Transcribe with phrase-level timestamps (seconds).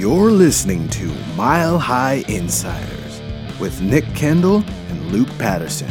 [0.00, 3.20] You're listening to Mile High Insiders
[3.60, 5.90] with Nick Kendall and Luke Patterson.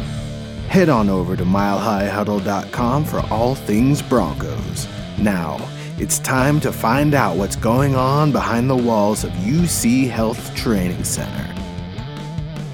[0.68, 4.88] Head on over to milehighhuddle.com for all things Broncos.
[5.20, 5.60] Now,
[6.00, 11.04] it's time to find out what's going on behind the walls of UC Health Training
[11.04, 11.56] Center.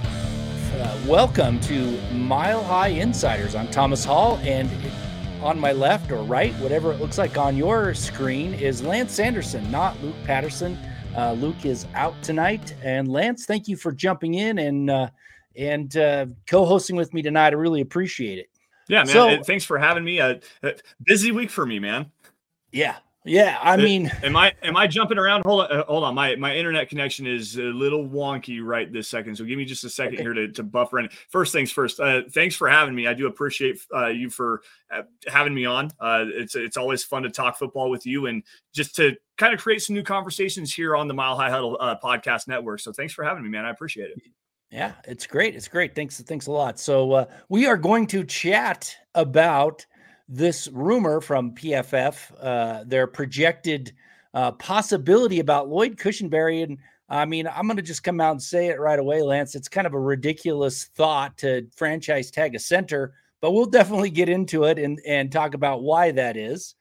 [0.06, 3.56] Uh, welcome to Mile High Insiders.
[3.56, 4.70] I'm Thomas Hall, and
[5.44, 9.70] on my left or right, whatever it looks like on your screen, is Lance Sanderson,
[9.70, 10.80] not Luke Patterson.
[11.16, 15.10] Uh, Luke is out tonight, and Lance, thank you for jumping in and uh,
[15.56, 17.54] and uh, co-hosting with me tonight.
[17.54, 18.50] I really appreciate it.
[18.90, 19.08] Yeah, man.
[19.08, 20.20] So, thanks for having me.
[20.20, 22.12] A, a busy week for me, man.
[22.74, 25.44] Yeah, yeah, I mean, am I am I jumping around?
[25.46, 26.14] Hold on, uh, hold on.
[26.14, 29.84] My my internet connection is a little wonky right this second, so give me just
[29.84, 30.24] a second okay.
[30.24, 31.10] here to, to buffer in.
[31.30, 32.00] First things first.
[32.00, 33.08] Uh, thanks for having me.
[33.08, 34.62] I do appreciate uh, you for
[34.92, 35.90] uh, having me on.
[36.00, 39.60] Uh, it's it's always fun to talk football with you and just to kind of
[39.60, 42.80] create some new conversations here on the Mile High Huddle uh, podcast network.
[42.80, 43.66] So thanks for having me, man.
[43.66, 44.22] I appreciate it.
[44.70, 45.56] Yeah, it's great.
[45.56, 45.96] It's great.
[45.96, 46.22] Thanks.
[46.22, 46.80] Thanks a lot.
[46.80, 49.84] So we are going to chat about
[50.28, 53.94] this rumor from PFF, uh, their projected
[54.34, 56.64] uh, possibility about Lloyd Cushenberry.
[56.64, 56.78] And
[57.10, 59.56] I mean, I'm going to just come out and say it right away, Lance.
[59.56, 64.30] It's kind of a ridiculous thought to franchise tag a center, but we'll definitely get
[64.30, 66.76] into it and, and talk about why that is.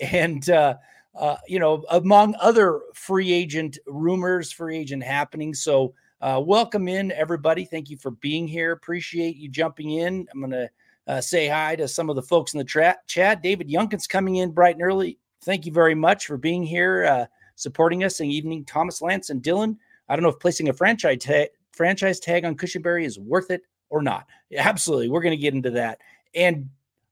[0.00, 0.76] And, uh,
[1.14, 5.62] uh, you know, among other free agent rumors, free agent happenings.
[5.62, 7.64] So, uh, welcome in, everybody.
[7.64, 8.72] Thank you for being here.
[8.72, 10.26] Appreciate you jumping in.
[10.32, 10.68] I'm going to
[11.08, 13.42] uh, say hi to some of the folks in the tra- chat.
[13.42, 15.18] David Youngkin's coming in bright and early.
[15.42, 17.26] Thank you very much for being here, uh,
[17.56, 18.20] supporting us.
[18.20, 19.76] And evening, Thomas Lance and Dylan.
[20.08, 23.62] I don't know if placing a franchise tag, franchise tag on Cushenberry is worth it
[23.88, 24.26] or not.
[24.56, 25.98] Absolutely, we're going to get into that.
[26.34, 26.68] And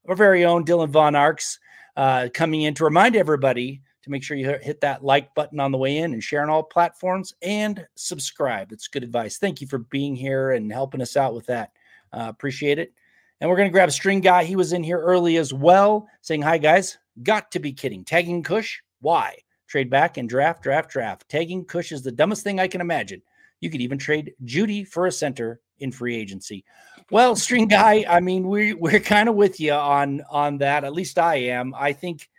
[0.07, 1.59] our very own Dylan Von Arx
[1.95, 5.71] uh, coming in to remind everybody to make sure you hit that like button on
[5.71, 8.71] the way in and share on all platforms and subscribe.
[8.71, 9.37] It's good advice.
[9.37, 11.71] Thank you for being here and helping us out with that.
[12.13, 12.93] Uh, appreciate it.
[13.39, 14.43] And we're going to grab String Guy.
[14.43, 16.97] He was in here early as well, saying, Hi, guys.
[17.23, 18.03] Got to be kidding.
[18.03, 18.81] Tagging Cush?
[19.01, 19.37] Why?
[19.67, 21.27] Trade back and draft, draft, draft.
[21.29, 23.21] Tagging Cush is the dumbest thing I can imagine.
[23.59, 26.63] You could even trade Jeudy for a center in free agency.
[27.11, 30.83] Well, String Guy, I mean, we, we're kind of with you on, on that.
[30.83, 31.73] At least I am.
[31.75, 32.29] I think,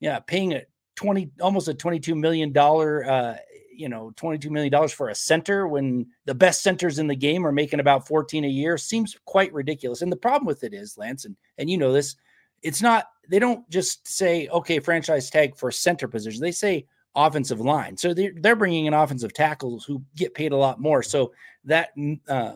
[0.00, 0.62] yeah, paying a
[0.96, 3.36] 20, almost a $22 million uh,
[3.82, 7.50] you know, $22 million for a center when the best centers in the game are
[7.50, 10.02] making about 14 a year seems quite ridiculous.
[10.02, 12.14] And the problem with it is, Lance, and, and you know this,
[12.62, 16.40] it's not, they don't just say, okay, franchise tag for center position.
[16.40, 17.96] They say offensive line.
[17.96, 21.02] So they're, they're bringing in offensive tackles who get paid a lot more.
[21.02, 21.32] So
[21.64, 21.90] that,
[22.28, 22.54] uh,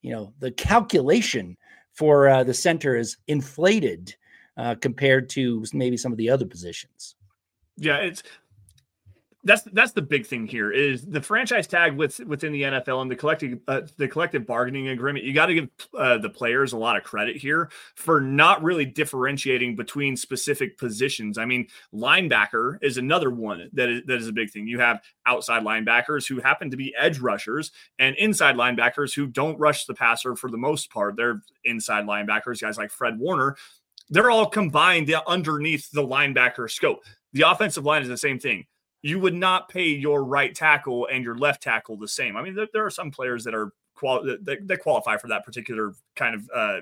[0.00, 1.58] you know, the calculation
[1.92, 4.16] for uh, the center is inflated
[4.56, 7.14] uh, compared to maybe some of the other positions.
[7.76, 8.22] Yeah, it's
[9.44, 13.10] that's that's the big thing here is the franchise tag with within the NFL and
[13.10, 15.24] the collective uh, the collective bargaining agreement.
[15.24, 15.68] You got to give
[15.98, 21.38] uh, the players a lot of credit here for not really differentiating between specific positions.
[21.38, 24.68] I mean, linebacker is another one that is that is a big thing.
[24.68, 29.58] You have outside linebackers who happen to be edge rushers and inside linebackers who don't
[29.58, 31.16] rush the passer for the most part.
[31.16, 33.56] They're inside linebackers, guys like Fred Warner.
[34.08, 37.02] They're all combined underneath the linebacker scope.
[37.32, 38.66] The offensive line is the same thing
[39.02, 42.36] you would not pay your right tackle and your left tackle the same.
[42.36, 45.44] I mean, there, there are some players that are qual- that, that, qualify for that
[45.44, 46.80] particular kind of uh,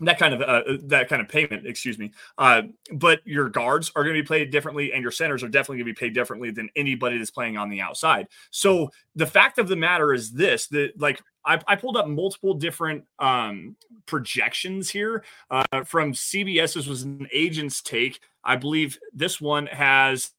[0.00, 2.12] that kind of uh, that kind of payment excuse me.
[2.38, 5.78] Uh, but your guards are going to be paid differently and your centers are definitely
[5.78, 8.28] going to be paid differently than anybody that's playing on the outside.
[8.50, 12.54] So the fact of the matter is this that like I, I pulled up multiple
[12.54, 13.76] different um,
[14.06, 15.24] projections here.
[15.50, 18.20] Uh, from cbs this was an agent's take.
[18.44, 20.30] I believe this one has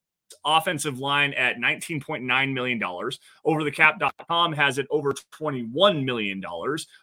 [0.45, 2.83] offensive line at $19.9 million.
[3.45, 6.43] Over the cap.com has it over $21 million.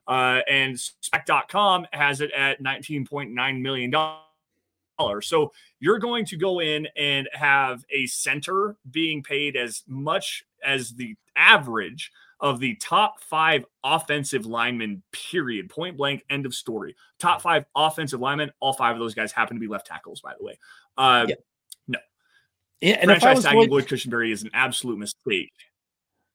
[0.07, 3.93] Uh, and spec.com has it at $19.9 million.
[5.21, 10.95] So you're going to go in and have a center being paid as much as
[10.95, 15.71] the average of the top five offensive linemen, period.
[15.71, 16.95] Point blank, end of story.
[17.19, 18.51] Top five offensive linemen.
[18.61, 20.59] All five of those guys happen to be left tackles, by the way.
[20.99, 21.35] Uh, yeah,
[22.83, 25.53] and franchise tagging Lloyd, Lloyd Cushenberry is an absolute mistake.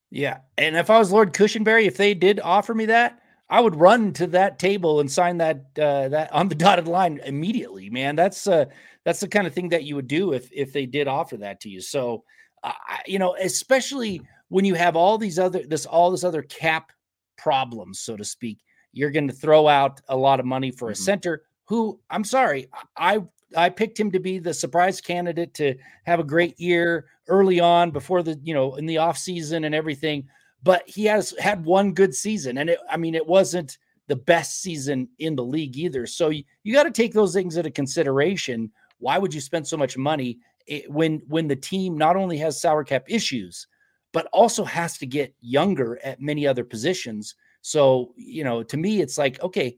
[0.09, 3.75] Yeah, and if I was Lloyd Cushenberry, if they did offer me that, I would
[3.75, 7.89] run to that table and sign that uh, that on the dotted line immediately.
[7.89, 8.65] Man, that's uh,
[9.03, 11.59] that's the kind of thing that you would do if if they did offer that
[11.61, 11.81] to you.
[11.81, 12.23] So,
[12.63, 12.73] uh,
[13.05, 16.91] you know, especially when you have all these other this all this other cap
[17.37, 18.59] problems, so to speak,
[18.93, 21.03] you're going to throw out a lot of money for a mm-hmm.
[21.03, 22.67] center who I'm sorry,
[22.97, 23.21] I
[23.55, 25.75] I picked him to be the surprise candidate to
[26.05, 29.75] have a great year early on before the, you know, in the off season and
[29.75, 30.27] everything.
[30.63, 32.57] But he has had one good season.
[32.57, 33.77] And it, I mean, it wasn't
[34.07, 36.05] the best season in the league either.
[36.05, 38.71] So you, you got to take those things into consideration.
[38.99, 42.61] Why would you spend so much money eh, when when the team not only has
[42.61, 43.67] salary cap issues,
[44.11, 47.35] but also has to get younger at many other positions?
[47.61, 49.77] So, you know, to me, it's like, okay,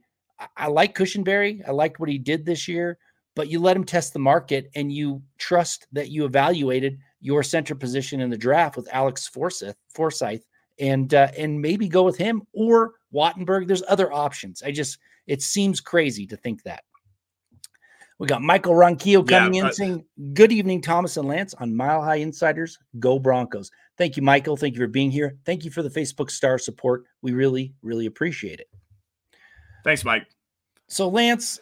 [0.57, 1.61] I, like Cushenberry.
[1.67, 2.97] I liked what he did this year
[3.35, 7.75] but you let him test the market and you trust that you evaluated your center
[7.75, 10.45] position in the draft with Alex Forsyth, Forsyth
[10.79, 13.67] and uh, and maybe go with him or Wattenberg.
[13.67, 14.61] There's other options.
[14.63, 14.97] I just
[15.27, 16.83] it seems crazy to think that.
[18.19, 22.01] We got Michael Ronquillo coming yeah, in saying, Good evening, Thomas and Lance on Mile
[22.01, 22.77] High Insiders.
[22.99, 23.71] Go Broncos.
[23.97, 24.55] Thank you, Michael.
[24.55, 25.35] Thank you for being here.
[25.45, 27.03] Thank you for the Facebook star support.
[27.21, 28.67] We really, really appreciate it.
[29.83, 30.27] Thanks, Mike.
[30.87, 31.59] So, Lance,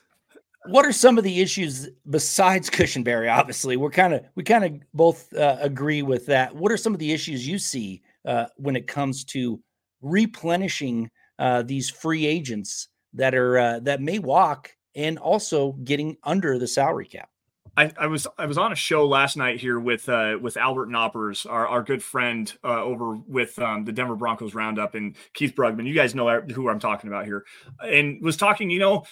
[0.67, 3.31] what are some of the issues besides Cushenberry?
[3.31, 6.55] Obviously, we're kind of we kind of both uh, agree with that.
[6.55, 9.59] What are some of the issues you see uh, when it comes to
[10.01, 11.09] replenishing
[11.39, 16.67] uh, these free agents that are uh, that may walk and also getting under the
[16.67, 17.29] salary cap?
[17.77, 20.89] I, I, was I was on a show last night here with uh, with Albert
[20.89, 25.55] Knoppers, our, our good friend uh, over with um, the Denver Broncos Roundup, and Keith
[25.55, 25.87] Brugman.
[25.87, 27.45] You guys know who I'm talking about here,
[27.79, 28.69] and was talking.
[28.69, 29.03] You know,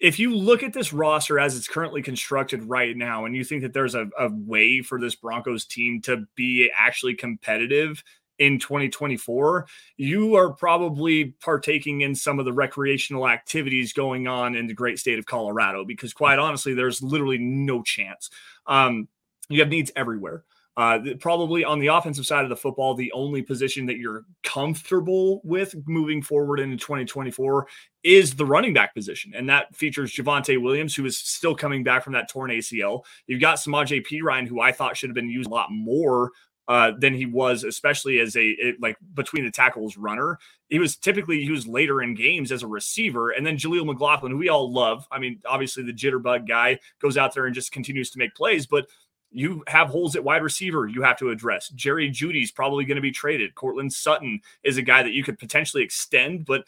[0.00, 3.62] if you look at this roster as it's currently constructed right now, and you think
[3.62, 8.02] that there's a, a way for this Broncos team to be actually competitive
[8.38, 9.66] in 2024,
[9.96, 14.98] you are probably partaking in some of the recreational activities going on in the great
[14.98, 18.30] state of Colorado because, quite honestly, there's literally no chance.
[18.66, 19.08] Um,
[19.48, 20.44] you have needs everywhere.
[20.78, 25.40] Uh, probably on the offensive side of the football, the only position that you're comfortable
[25.42, 27.66] with moving forward into 2024
[28.04, 29.32] is the running back position.
[29.34, 33.02] And that features Javonte Williams, who is still coming back from that torn ACL.
[33.26, 36.30] You've got Samaje Perine, who I thought should have been used a lot more
[36.68, 40.38] uh, than he was, especially as a like between the tackles runner.
[40.68, 44.38] He was typically used later in games as a receiver, and then Jaleel McLaughlin, who
[44.38, 45.08] we all love.
[45.10, 48.66] I mean, obviously the jitterbug guy goes out there and just continues to make plays,
[48.66, 48.86] but
[49.30, 51.68] you have holes at wide receiver you have to address.
[51.70, 53.54] Jerry Jeudy's probably going to be traded.
[53.54, 56.64] Courtland Sutton is a guy that you could potentially extend, but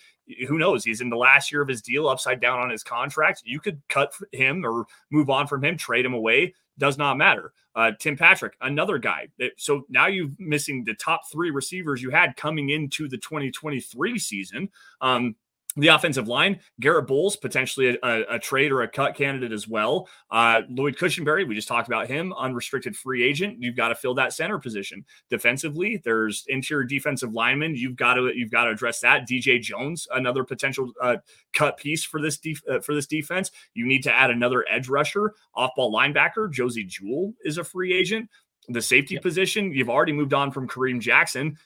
[0.46, 0.84] who knows?
[0.84, 3.42] He's in the last year of his deal, upside down on his contract.
[3.44, 6.54] You could cut him or move on from him, trade him away.
[6.78, 7.52] Does not matter.
[7.74, 9.28] Uh, Tim Patrick, another guy.
[9.56, 14.70] So now you're missing the top three receivers you had coming into the 2023 season.
[15.00, 15.36] Um,
[15.76, 20.08] the offensive line, Garrett Bolles, potentially a, a, trade or a cut candidate as well.
[20.30, 23.56] Uh, Lloyd Cushenberry, we just talked about him, unrestricted free agent.
[23.60, 25.04] You've got to fill that center position.
[25.28, 27.76] Defensively, there's interior defensive lineman.
[27.76, 29.28] You've got to you've got to address that.
[29.28, 31.18] DJ Jones, another potential uh,
[31.52, 33.50] cut piece for this def- uh, for this defense.
[33.74, 36.50] You need to add another edge rusher, off ball linebacker.
[36.50, 38.28] Josey Jewell is a free agent.
[38.68, 39.22] The safety yep.
[39.22, 41.56] position, you've already moved on from Kareem Jackson.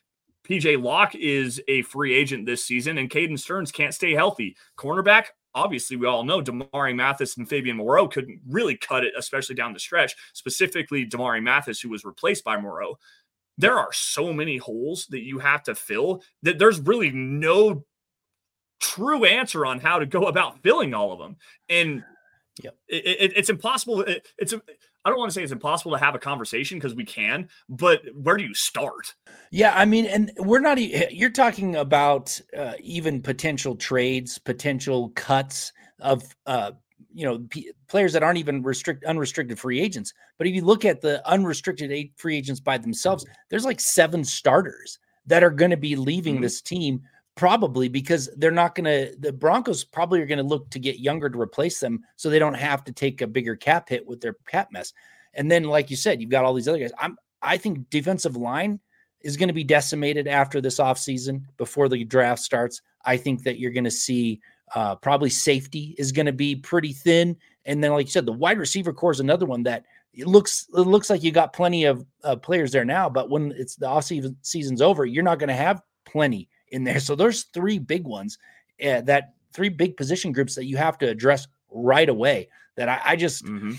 [0.49, 4.57] PJ Locke is a free agent this season, and Caden Sterns can't stay healthy.
[4.79, 9.55] Cornerback, obviously, we all know Damari Mathis and Fabian Moreau couldn't really cut it, especially
[9.55, 12.99] down the stretch, specifically Damari Mathis, who was replaced by Moreau.
[13.57, 17.85] There are so many holes that you have to fill that there's really no
[18.81, 21.37] true answer on how to go about filling all of them.
[21.69, 22.05] And
[22.63, 22.77] Yep.
[22.89, 24.03] It, it, it's impossible.
[24.03, 24.63] It, it's a,
[25.05, 28.03] I don't want to say it's impossible to have a conversation because we can, but
[28.15, 29.15] where do you start?
[29.51, 30.81] Yeah, I mean, and we're not.
[31.13, 36.73] You're talking about uh, even potential trades, potential cuts of uh,
[37.13, 40.15] you know p- players that aren't even restrict unrestricted free agents.
[40.39, 44.99] But if you look at the unrestricted free agents by themselves, there's like seven starters
[45.27, 46.43] that are going to be leaving mm-hmm.
[46.43, 47.03] this team
[47.37, 51.01] probably because they're not going to the Broncos probably are going to look to get
[51.01, 54.21] younger to replace them so they don't have to take a bigger cap hit with
[54.21, 54.93] their cap mess.
[55.35, 56.93] And then like you said, you've got all these other guys.
[56.99, 58.81] I'm I think defensive line
[59.21, 62.81] is going to be decimated after this offseason before the draft starts.
[63.05, 64.41] I think that you're going to see
[64.75, 67.37] uh, probably safety is going to be pretty thin.
[67.65, 70.67] And then, like you said, the wide receiver core is another one that it looks
[70.75, 73.89] it looks like you got plenty of uh, players there now, but when it's the
[73.89, 77.01] off season's over, you're not going to have plenty in there.
[77.01, 78.39] So there's three big ones
[78.85, 82.49] uh, that three big position groups that you have to address right away.
[82.77, 83.73] That I, I just mm-hmm.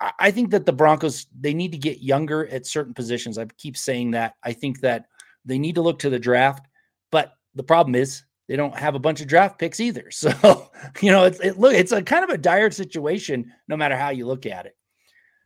[0.00, 3.38] I, I think that the Broncos they need to get younger at certain positions.
[3.38, 4.34] I keep saying that.
[4.42, 5.06] I think that
[5.44, 6.66] they need to look to the draft,
[7.10, 10.10] but the problem is they don't have a bunch of draft picks either.
[10.10, 10.70] So,
[11.00, 14.10] you know, it's it look it's a kind of a dire situation no matter how
[14.10, 14.76] you look at it.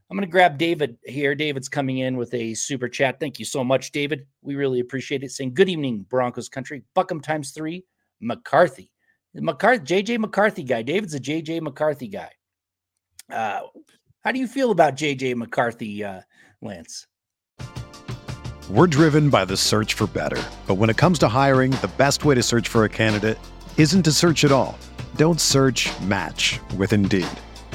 [0.08, 1.34] I'm going to grab David here.
[1.34, 3.18] David's coming in with a super chat.
[3.18, 4.26] Thank you so much, David.
[4.40, 5.32] We really appreciate it.
[5.32, 6.84] Saying good evening, Broncos country.
[6.94, 7.84] Buckham times three,
[8.20, 8.90] McCarthy.
[9.34, 10.82] McCarthy, JJ McCarthy guy.
[10.82, 12.30] David's a JJ McCarthy guy.
[13.30, 13.62] Uh,
[14.22, 16.20] how do you feel about JJ McCarthy, uh,
[16.62, 17.06] Lance?
[18.70, 20.42] We're driven by the search for better.
[20.66, 23.38] But when it comes to hiring, the best way to search for a candidate
[23.76, 24.78] isn't to search at all.
[25.16, 27.28] Don't search match with Indeed.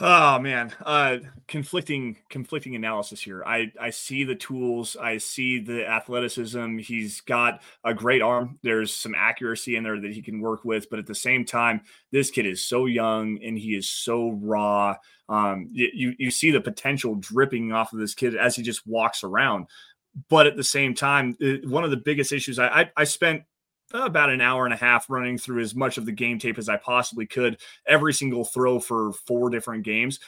[0.00, 3.42] Oh man, uh, conflicting conflicting analysis here.
[3.44, 6.78] I I see the tools, I see the athleticism.
[6.78, 8.60] He's got a great arm.
[8.62, 11.80] There's some accuracy in there that he can work with, but at the same time,
[12.12, 14.94] this kid is so young and he is so raw.
[15.28, 19.24] Um, you you see the potential dripping off of this kid as he just walks
[19.24, 19.66] around.
[20.28, 23.42] But at the same time, one of the biggest issues I I, I spent
[23.92, 26.68] about an hour and a half running through as much of the game tape as
[26.68, 30.20] I possibly could, every single throw for four different games.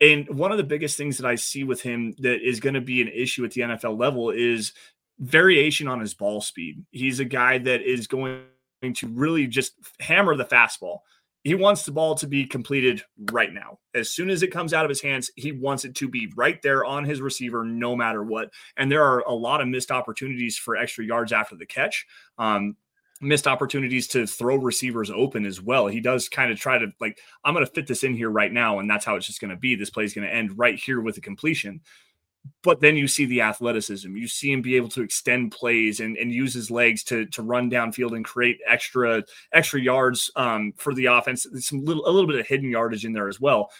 [0.00, 2.80] And one of the biggest things that I see with him that is going to
[2.80, 4.72] be an issue at the NFL level is
[5.18, 6.84] variation on his ball speed.
[6.90, 8.44] He's a guy that is going
[8.82, 11.00] to really just hammer the fastball.
[11.44, 13.78] He wants the ball to be completed right now.
[13.94, 16.60] As soon as it comes out of his hands, he wants it to be right
[16.62, 18.50] there on his receiver, no matter what.
[18.76, 22.06] And there are a lot of missed opportunities for extra yards after the catch.
[22.38, 22.76] Um,
[23.20, 25.86] missed opportunities to throw receivers open as well.
[25.86, 28.52] He does kind of try to like, I'm going to fit this in here right
[28.52, 29.74] now, and that's how it's just going to be.
[29.74, 31.80] This play is going to end right here with a completion.
[32.62, 34.16] But then you see the athleticism.
[34.16, 37.42] You see him be able to extend plays and, and use his legs to to
[37.42, 39.22] run downfield and create extra
[39.52, 41.46] extra yards um, for the offense.
[41.58, 43.70] some little a little bit of hidden yardage in there as well.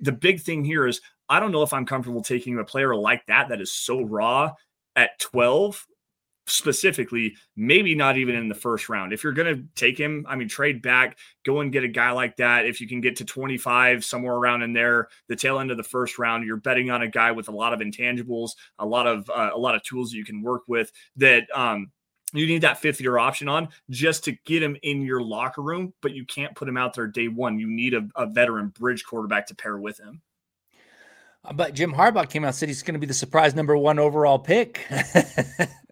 [0.00, 3.26] The big thing here is I don't know if I'm comfortable taking a player like
[3.26, 4.52] that that is so raw
[4.94, 5.84] at 12
[6.46, 9.12] specifically, maybe not even in the first round.
[9.12, 12.10] If you're going to take him, I mean, trade back, go and get a guy
[12.10, 12.66] like that.
[12.66, 15.82] If you can get to 25, somewhere around in there, the tail end of the
[15.82, 19.28] first round, you're betting on a guy with a lot of intangibles, a lot of
[19.30, 21.90] uh, a lot of tools you can work with that um,
[22.34, 25.94] you need that fifth year option on just to get him in your locker room,
[26.02, 27.58] but you can't put him out there day one.
[27.58, 30.20] You need a, a veteran bridge quarterback to pair with him.
[31.52, 33.98] But Jim Harbaugh came out and said he's going to be the surprise number one
[33.98, 34.86] overall pick.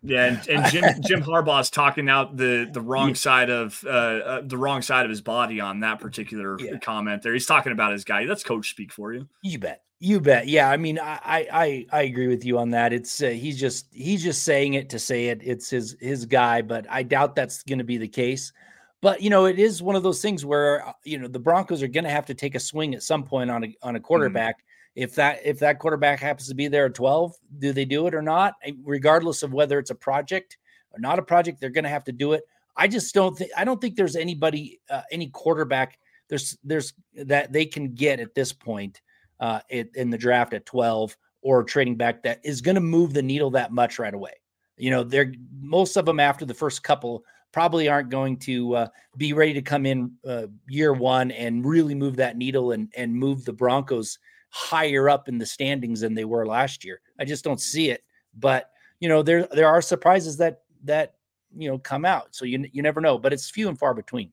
[0.03, 3.15] yeah, and, and Jim Jim Harbaugh's talking out the the wrong yeah.
[3.15, 6.79] side of uh, uh, the wrong side of his body on that particular yeah.
[6.79, 7.23] comment.
[7.23, 8.25] There, he's talking about his guy.
[8.25, 9.29] That's coach speak for you.
[9.43, 9.83] You bet.
[10.01, 10.49] You bet.
[10.49, 12.95] Yeah, I mean, I I I agree with you on that.
[12.95, 15.43] It's uh, he's just he's just saying it to say it.
[15.45, 18.55] It's his his guy, but I doubt that's going to be the case.
[19.03, 21.83] But you know, it is one of those things where uh, you know the Broncos
[21.83, 23.99] are going to have to take a swing at some point on a on a
[23.99, 24.07] mm-hmm.
[24.07, 24.57] quarterback.
[24.57, 28.07] Mm-hmm if that if that quarterback happens to be there at 12 do they do
[28.07, 28.55] it or not?
[28.85, 30.59] Regardless of whether it's a project
[30.93, 32.45] or not a project they're going to have to do it.
[32.77, 37.53] I just don't think i don't think there's anybody uh, any quarterback there's there's that
[37.53, 39.03] they can get at this point
[39.41, 43.13] uh, in, in the draft at 12 or trading back that is going to move
[43.13, 44.33] the needle that much right away.
[44.79, 48.87] You know they're most of them after the first couple probably aren't going to uh,
[49.19, 53.15] be ready to come in uh, year one and really move that needle and and
[53.15, 54.19] move the broncos
[54.53, 57.01] higher up in the standings than they were last year.
[57.19, 58.05] I just don't see it.
[58.39, 61.15] But you know, there there are surprises that that
[61.57, 62.35] you know come out.
[62.35, 64.33] So you you never know, but it's few and far between.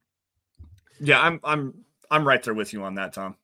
[1.00, 1.74] Yeah, I'm I'm
[2.12, 3.36] I'm right there with you on that, Tom.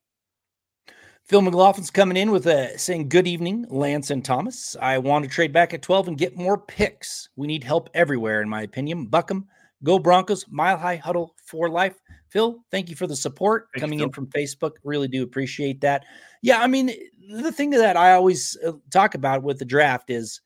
[1.23, 4.75] Phil McLaughlin's coming in with a saying, Good evening, Lance and Thomas.
[4.79, 7.29] I want to trade back at 12 and get more picks.
[7.35, 9.07] We need help everywhere, in my opinion.
[9.07, 9.47] Buckham,
[9.83, 11.99] go Broncos, mile high huddle for life.
[12.29, 14.73] Phil, thank you for the support coming in from Facebook.
[14.83, 16.05] Really do appreciate that.
[16.41, 16.91] Yeah, I mean,
[17.29, 20.41] the thing that I always uh, talk about with the draft is,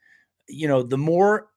[0.48, 1.48] you know, the more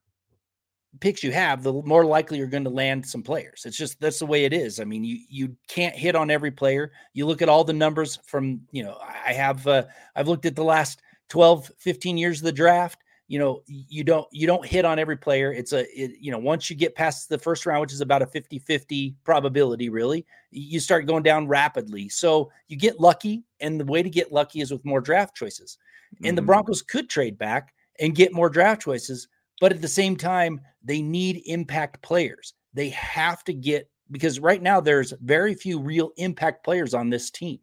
[1.00, 3.64] picks you have, the more likely you're going to land some players.
[3.64, 4.80] It's just that's the way it is.
[4.80, 6.92] I mean, you you can't hit on every player.
[7.14, 10.56] You look at all the numbers from, you know, I have uh, I've looked at
[10.56, 12.98] the last 12, 15 years of the draft
[13.32, 16.38] you know you don't you don't hit on every player it's a it, you know
[16.38, 20.78] once you get past the first round which is about a 50-50 probability really you
[20.78, 24.70] start going down rapidly so you get lucky and the way to get lucky is
[24.70, 25.78] with more draft choices
[26.14, 26.26] mm-hmm.
[26.26, 26.48] and the mm-hmm.
[26.48, 29.28] broncos could trade back and get more draft choices
[29.62, 34.60] but at the same time they need impact players they have to get because right
[34.60, 37.58] now there's very few real impact players on this team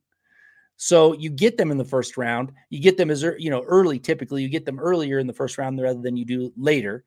[0.82, 2.54] so you get them in the first round.
[2.70, 4.00] You get them as you know early.
[4.00, 7.04] Typically, you get them earlier in the first round rather than you do later.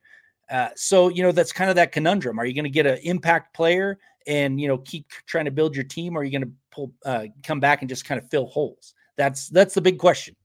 [0.51, 2.39] Uh, so you know that's kind of that conundrum.
[2.39, 5.75] Are you going to get an impact player and you know keep trying to build
[5.75, 8.29] your team, or are you going to pull uh, come back and just kind of
[8.29, 8.93] fill holes?
[9.17, 10.35] That's that's the big question.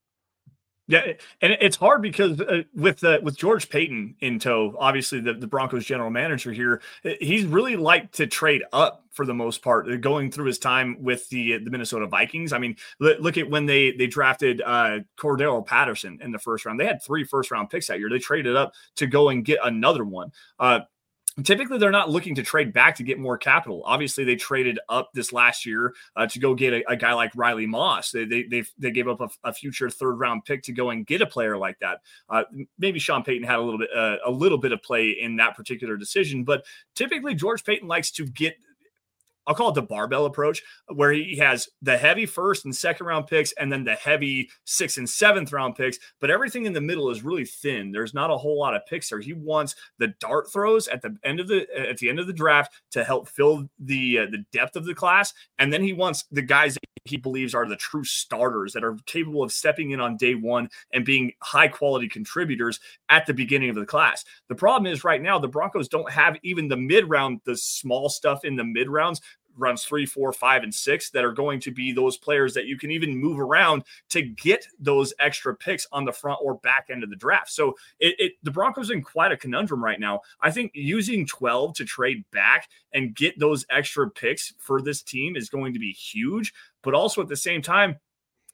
[0.91, 5.35] Yeah, and it's hard because uh, with uh, with George Paton in tow, obviously the,
[5.35, 9.61] the Broncos general manager here, uh, he's really liked to trade up for the most
[9.61, 12.55] part, uh, going through his time with the the Minnesota Vikings.
[12.55, 16.81] I mean, look at when they they drafted uh, Cordarrelle Patterson in the first round.
[16.81, 18.09] They had three first round picks that year.
[18.09, 20.33] They traded up to go and get another one.
[20.59, 20.81] Uh,
[21.45, 23.83] typically they're not looking to trade back to get more capital.
[23.85, 27.31] Obviously, they traded up this last year uh, to go get a, a, guy like
[27.35, 28.11] Riley Moss.
[28.11, 31.23] They they they, gave up a, a, future third round pick to go and get
[31.23, 32.01] a player like that.
[32.29, 32.45] Uh,
[32.79, 35.57] maybe Sean Payton had a little bit uh, a little bit of play in that
[35.57, 38.57] particular decision, but typically George Paton likes to get
[39.49, 43.27] I'll call it the barbell approach, where he has the heavy first and second round
[43.27, 45.99] picks and then the heavy sixth and seventh round picks.
[46.21, 47.91] But everything in the middle is really thin.
[47.91, 49.21] There's not a whole lot of picks there.
[49.21, 52.33] He wants the dart throws at the end of the at the end of the
[52.35, 56.25] draft to help fill the uh, the depth of the class, and then he wants
[56.31, 60.01] the guys that he believes are the true starters that are capable of stepping in
[60.01, 64.25] on day one and being high quality contributors at the beginning of the class.
[64.49, 68.09] The problem is right now the Broncos don't have even the mid round, the small
[68.09, 69.21] stuff in the mid rounds
[69.59, 72.79] runs three, four, five, and six that are going to be those players that you
[72.79, 77.03] can even move around to get those extra picks on the front or back end
[77.03, 77.51] of the draft.
[77.51, 80.21] So it, it the Broncos in quite a conundrum right now.
[80.41, 85.37] I think using 12 to trade back and get those extra picks for this team
[85.37, 86.55] is going to be huge.
[86.83, 87.97] But also at the same time,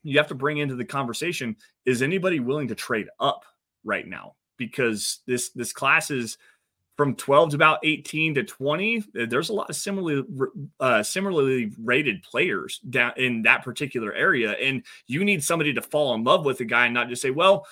[0.03, 3.45] you have to bring into the conversation is anybody willing to trade up
[3.85, 4.35] right now?
[4.57, 6.39] Because this this class is
[6.97, 10.23] from 12 to about 18 to 20 there's a lot of similarly
[10.79, 16.15] uh, similarly rated players down in that particular area and you need somebody to fall
[16.15, 17.67] in love with a guy and not just say well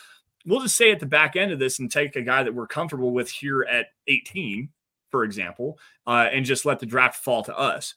[0.45, 2.67] we'll just say at the back end of this and take a guy that we're
[2.67, 4.69] comfortable with here at 18
[5.13, 7.95] for example uh, and just let the draft fall to us.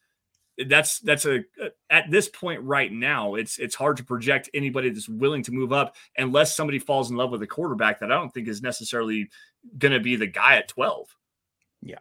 [0.67, 1.43] That's that's a
[1.89, 5.73] at this point right now it's it's hard to project anybody that's willing to move
[5.73, 9.29] up unless somebody falls in love with a quarterback that I don't think is necessarily
[9.77, 11.15] going to be the guy at 12.
[11.81, 11.99] Yeah.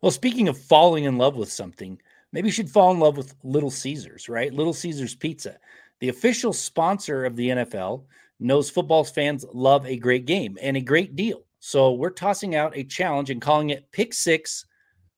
[0.00, 2.00] Well, speaking of falling in love with something,
[2.32, 4.52] maybe you should fall in love with Little Caesars, right?
[4.52, 5.58] Little Caesars Pizza,
[6.00, 8.04] the official sponsor of the NFL,
[8.40, 11.44] knows football fans love a great game and a great deal.
[11.60, 14.66] So we're tossing out a challenge and calling it Pick Six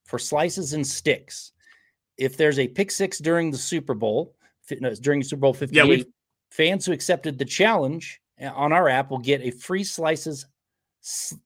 [0.06, 1.52] for slices and sticks.
[2.16, 4.34] If there's a pick six during the Super Bowl,
[5.02, 6.04] during Super Bowl 58, yeah,
[6.50, 10.46] fans who accepted the challenge uh, on our app will get a free slices,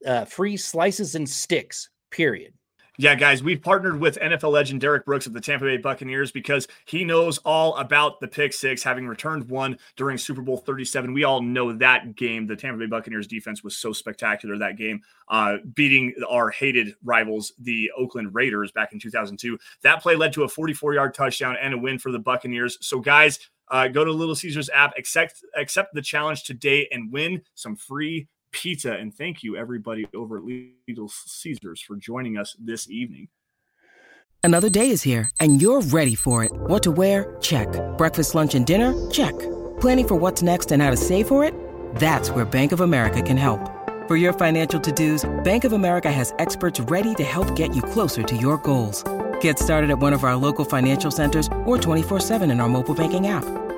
[0.05, 1.89] uh, free slices and sticks.
[2.09, 2.53] Period.
[2.97, 6.67] Yeah, guys, we've partnered with NFL legend Derrick Brooks of the Tampa Bay Buccaneers because
[6.85, 11.13] he knows all about the pick six, having returned one during Super Bowl 37.
[11.13, 12.45] We all know that game.
[12.45, 17.53] The Tampa Bay Buccaneers defense was so spectacular that game, uh, beating our hated rivals,
[17.59, 19.57] the Oakland Raiders, back in 2002.
[19.83, 22.77] That play led to a 44 yard touchdown and a win for the Buccaneers.
[22.81, 27.41] So, guys, uh, go to Little Caesars app, accept accept the challenge today, and win
[27.55, 28.93] some free pizza.
[28.93, 33.29] And thank you, everybody over at Little Caesars, for joining us this evening.
[34.43, 36.51] Another day is here, and you're ready for it.
[36.51, 37.37] What to wear?
[37.41, 37.67] Check.
[37.97, 39.09] Breakfast, lunch, and dinner?
[39.11, 39.37] Check.
[39.79, 41.53] Planning for what's next and how to save for it?
[41.95, 43.59] That's where Bank of America can help.
[44.07, 48.23] For your financial to-dos, Bank of America has experts ready to help get you closer
[48.23, 49.03] to your goals.
[49.41, 53.27] Get started at one of our local financial centers or 24-7 in our mobile banking
[53.27, 53.45] app.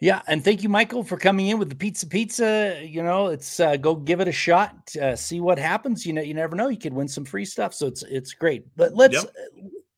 [0.00, 2.06] Yeah, and thank you, Michael, for coming in with the pizza.
[2.06, 6.06] Pizza, you know, it's uh, go give it a shot, uh, see what happens.
[6.06, 8.64] You know, you never know, you could win some free stuff, so it's it's great.
[8.76, 9.26] But let's yep.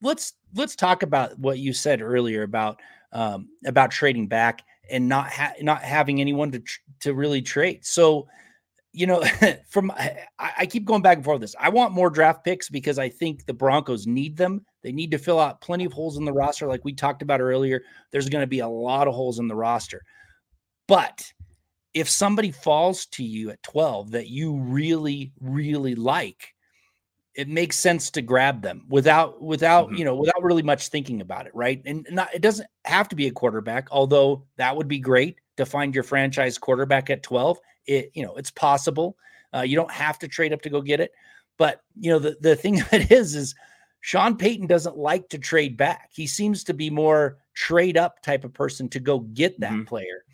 [0.01, 2.81] let's let's talk about what you said earlier about
[3.13, 7.85] um, about trading back and not ha- not having anyone to tr- to really trade.
[7.85, 8.27] So
[8.93, 9.23] you know,
[9.67, 11.55] from I, I, keep going back and forth this.
[11.59, 14.65] I want more draft picks because I think the Broncos need them.
[14.83, 17.41] They need to fill out plenty of holes in the roster, like we talked about
[17.41, 17.81] earlier.
[18.11, 20.03] There's going to be a lot of holes in the roster.
[20.87, 21.31] But
[21.93, 26.53] if somebody falls to you at 12 that you really, really like,
[27.35, 29.95] it makes sense to grab them without without mm-hmm.
[29.95, 33.15] you know without really much thinking about it right and not it doesn't have to
[33.15, 37.57] be a quarterback although that would be great to find your franchise quarterback at 12
[37.85, 39.17] it you know it's possible.
[39.53, 41.11] Uh, you don't have to trade up to go get it,
[41.57, 43.55] but you know the the thing that is is
[44.01, 46.09] Sean Payton doesn't like to trade back.
[46.11, 49.83] He seems to be more trade up type of person to go get that mm-hmm.
[49.83, 50.25] player.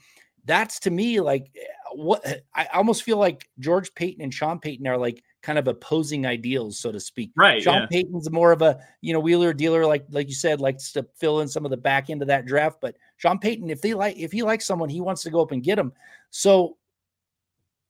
[0.46, 4.88] That's to me like eh, what I almost feel like George Paton and Sean Payton
[4.88, 7.32] are like kind of opposing ideals, so to speak.
[7.36, 7.62] Right.
[7.62, 7.88] Sean yeah.
[7.88, 11.42] Payton's more of a you know wheeler dealer, like like you said, likes to fill
[11.42, 12.80] in some of the back end of that draft.
[12.82, 15.52] But Sean Payton, if they like, if he likes someone, he wants to go up
[15.52, 15.94] and get him.
[16.32, 16.78] So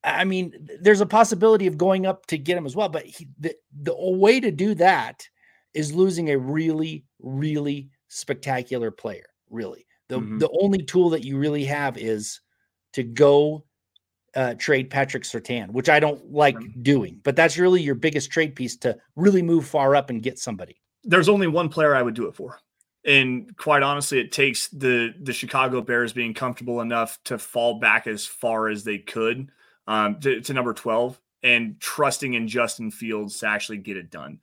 [0.04, 3.28] I mean, there's a possibility of going up to get him as well, but he,
[3.40, 5.28] the the way to do that
[5.74, 9.26] is losing a really, really spectacular player.
[9.50, 10.38] Really, the mm-hmm.
[10.38, 12.40] the only tool that you really have is
[12.94, 13.66] to go
[14.36, 16.82] uh, trade Patrick Surtain, which I don't like mm-hmm.
[16.82, 20.40] doing, but that's really your biggest trade piece to really move far up and get
[20.40, 20.82] somebody.
[21.04, 22.60] There's only one player I would do it for.
[23.06, 28.08] And quite honestly, it takes the the Chicago Bears being comfortable enough to fall back
[28.08, 29.52] as far as they could
[29.90, 34.40] um, to, to number 12 and trusting in Justin Fields to actually get it done.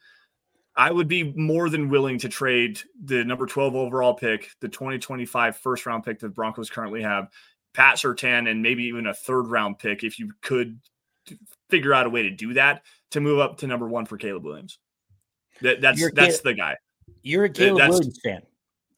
[0.76, 5.56] I would be more than willing to trade the number 12 overall pick, the 2025
[5.56, 7.28] first round pick that Broncos currently have,
[7.72, 10.78] Pat Surtain, and maybe even a third round pick if you could
[11.70, 12.82] figure out a way to do that
[13.12, 14.78] to move up to number one for Caleb Williams.
[15.62, 16.76] That, that's that's the guy.
[17.22, 18.42] You're a Caleb that's, Williams fan.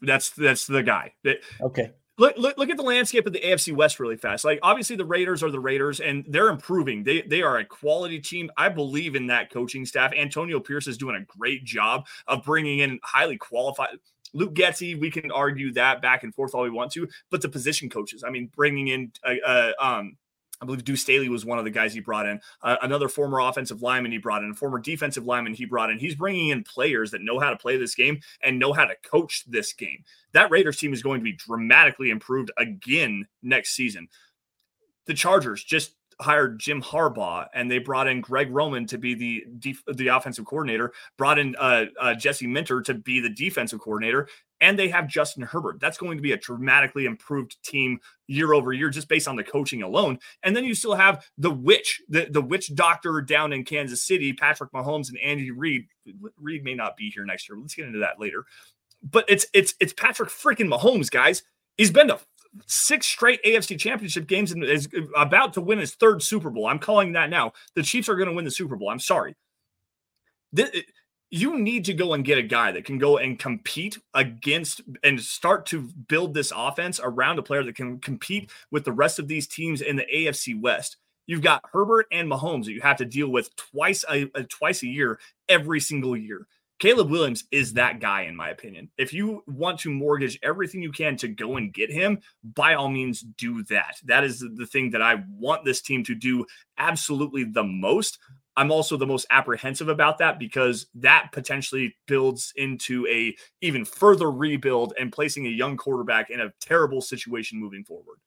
[0.01, 1.13] That's that's the guy.
[1.23, 4.45] That, okay look, look, look at the landscape of the AFC West really fast.
[4.45, 7.05] Like obviously the Raiders are the Raiders and they're improving.
[7.05, 8.51] They they are a quality team.
[8.57, 10.13] I believe in that coaching staff.
[10.17, 13.99] Antonio Pierce is doing a great job of bringing in highly qualified
[14.35, 17.49] Luke Getsy, we can argue that back and forth all we want to, but the
[17.49, 20.17] position coaches, I mean, bringing in uh, uh, um,
[20.61, 22.41] I believe Deuce Staley was one of the guys he brought in.
[22.63, 25.99] Uh, another former offensive lineman he brought in, a former defensive lineman he brought in.
[25.99, 28.95] He's bringing in players that know how to play this game and know how to
[29.09, 30.05] coach this game.
[30.33, 34.09] That Raiders team is going to be dramatically improved again next season.
[35.07, 39.45] The Chargers just hired Jim Harbaugh and they brought in Greg Roman to be the
[39.59, 44.29] def- the offensive coordinator, brought in uh, uh, Jesse Minter to be the defensive coordinator.
[44.61, 45.81] And they have Justin Herbert.
[45.81, 49.45] That's going to be a dramatically improved team year over year just based on the
[49.45, 50.19] coaching alone.
[50.43, 54.33] And then you still have the witch, the, the witch doctor down in Kansas City,
[54.33, 55.87] Patrick Mahomes and Andy Reid.
[56.37, 57.59] Reid may not be here next year.
[57.59, 58.45] Let's get into that later.
[59.03, 61.45] But it's it's it's Patrick freaking Mahomes, guys.
[61.77, 62.19] He's been to
[62.67, 66.67] six straight AFC championship games and is uh, about to win his third Super Bowl.
[66.67, 67.53] I'm calling that now.
[67.75, 68.91] The Chiefs are going to win the Super Bowl.
[68.91, 69.37] I'm sorry.
[70.53, 70.71] This,
[71.31, 75.21] you need to go and get a guy that can go and compete against and
[75.21, 79.29] start to build this offense around a player that can compete with the rest of
[79.29, 80.97] these teams in the AFC West.
[81.27, 84.83] You've got Herbert and Mahomes that you have to deal with twice a, a twice
[84.83, 86.47] a year, every single year.
[86.79, 88.89] Caleb Williams is that guy, in my opinion.
[88.97, 92.21] If you want to mortgage everything you can to go and get him,
[92.55, 93.97] by all means, do that.
[94.05, 96.47] That is the thing that I want this team to do
[96.79, 98.19] absolutely the most.
[98.59, 104.33] I'm also the most apprehensive about that because that potentially builds into a even further
[104.33, 108.19] rebuild and placing a young quarterback in a terrible situation moving forward.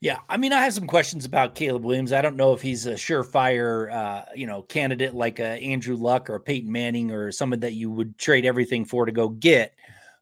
[0.00, 2.12] Yeah, I mean, I have some questions about Caleb Williams.
[2.12, 6.30] I don't know if he's a surefire, uh, you know, candidate like a Andrew Luck
[6.30, 9.74] or Peyton Manning or someone that you would trade everything for to go get.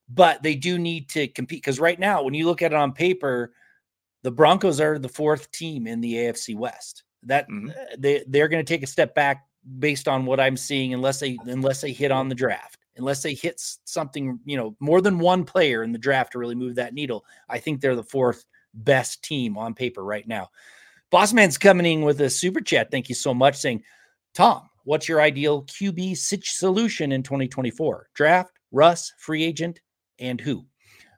[0.09, 2.92] But they do need to compete because right now, when you look at it on
[2.92, 3.52] paper,
[4.22, 7.04] the Broncos are the fourth team in the AFC West.
[7.24, 7.70] That mm-hmm.
[7.70, 9.46] Uh, they they're going to take a step back
[9.78, 13.35] based on what I'm seeing, unless they unless they hit on the draft unless they
[13.35, 16.94] hit something, you know, more than one player in the draft to really move that
[16.94, 17.24] needle.
[17.48, 20.48] I think they're the fourth best team on paper right now.
[21.12, 22.90] Bossman's coming in with a super chat.
[22.90, 23.56] Thank you so much.
[23.56, 23.83] Saying,
[24.35, 28.09] Tom, what's your ideal QB solution in 2024?
[28.14, 29.80] Draft, Russ, free agent,
[30.18, 30.66] and who?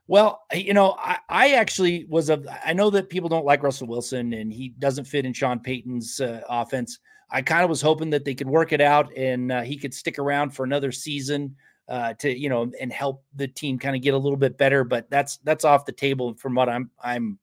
[0.07, 2.43] Well, you know, I, I actually was a.
[2.65, 6.19] I know that people don't like Russell Wilson and he doesn't fit in Sean Payton's
[6.19, 6.99] uh, offense.
[7.29, 9.93] I kind of was hoping that they could work it out and uh, he could
[9.93, 11.55] stick around for another season
[11.87, 14.83] uh, to you know and help the team kind of get a little bit better.
[14.83, 17.39] But that's that's off the table from what I'm I'm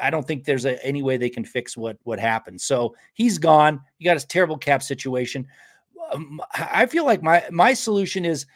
[0.00, 2.60] I don't think there's a, any way they can fix what what happened.
[2.60, 3.80] So he's gone.
[3.98, 5.46] You got a terrible cap situation.
[6.12, 8.46] Um, I feel like my my solution is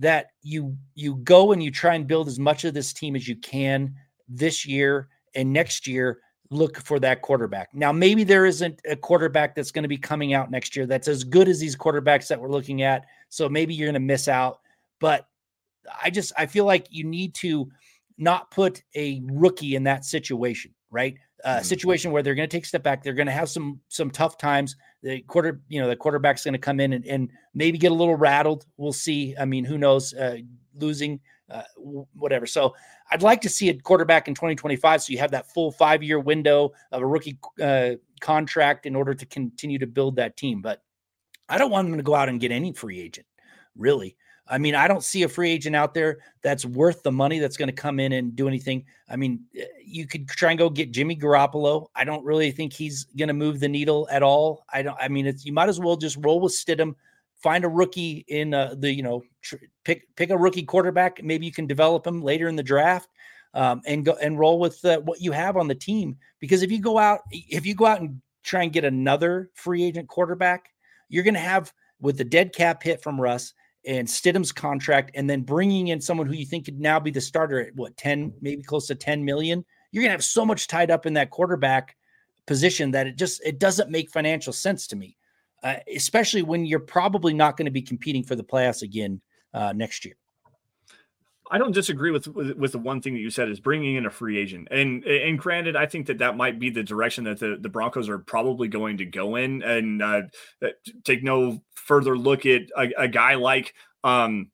[0.00, 3.28] that you you go and you try and build as much of this team as
[3.28, 3.94] you can
[4.28, 7.68] this year and next year look for that quarterback.
[7.72, 11.06] Now maybe there isn't a quarterback that's going to be coming out next year that's
[11.06, 13.04] as good as these quarterbacks that we're looking at.
[13.28, 14.60] So maybe you're going to miss out,
[15.00, 15.28] but
[16.02, 17.70] I just I feel like you need to
[18.18, 21.16] not put a rookie in that situation right?
[21.44, 21.64] Uh, mm-hmm.
[21.64, 23.02] Situation where they're going to take a step back.
[23.02, 24.76] They're going to have some some tough times.
[25.02, 27.94] The quarter, you know, the quarterback's going to come in and, and maybe get a
[27.94, 28.66] little rattled.
[28.76, 29.34] We'll see.
[29.38, 30.12] I mean, who knows?
[30.12, 30.38] Uh,
[30.78, 31.62] losing, uh,
[32.14, 32.46] whatever.
[32.46, 32.74] So
[33.10, 35.02] I'd like to see a quarterback in 2025.
[35.02, 39.14] So you have that full five year window of a rookie uh, contract in order
[39.14, 40.62] to continue to build that team.
[40.62, 40.82] But
[41.48, 43.26] I don't want them to go out and get any free agent,
[43.76, 44.16] really.
[44.50, 47.56] I mean, I don't see a free agent out there that's worth the money that's
[47.56, 48.84] going to come in and do anything.
[49.08, 51.86] I mean, eh, you could try and go get Jimmy Garoppolo.
[51.94, 54.64] I don't really think he's going to move the needle at all.
[54.72, 54.96] I don't.
[55.00, 56.96] I mean, you might as well just roll with Stidham,
[57.40, 61.22] find a rookie in uh, the you know tr- pick pick a rookie quarterback.
[61.22, 63.08] Maybe you can develop him later in the draft.
[63.52, 66.70] Um, and go and roll with uh, what you have on the team because if
[66.70, 70.70] you go out if you go out and try and get another free agent quarterback,
[71.08, 73.52] you're going to have with the dead cap hit from Russ
[73.86, 77.20] and Stidham's contract, and then bringing in someone who you think could now be the
[77.20, 80.90] starter at what 10, maybe close to 10 million, you're gonna have so much tied
[80.90, 81.96] up in that quarterback
[82.46, 85.16] position that it just it doesn't make financial sense to me,
[85.62, 89.20] uh, especially when you're probably not going to be competing for the playoffs again
[89.54, 90.16] uh, next year.
[91.50, 94.06] I don't disagree with, with, with the one thing that you said is bringing in
[94.06, 94.68] a free agent.
[94.70, 98.08] And and granted, I think that that might be the direction that the, the Broncos
[98.08, 100.22] are probably going to go in and uh,
[100.62, 100.68] uh
[101.04, 104.50] take no further look at a, a guy like um,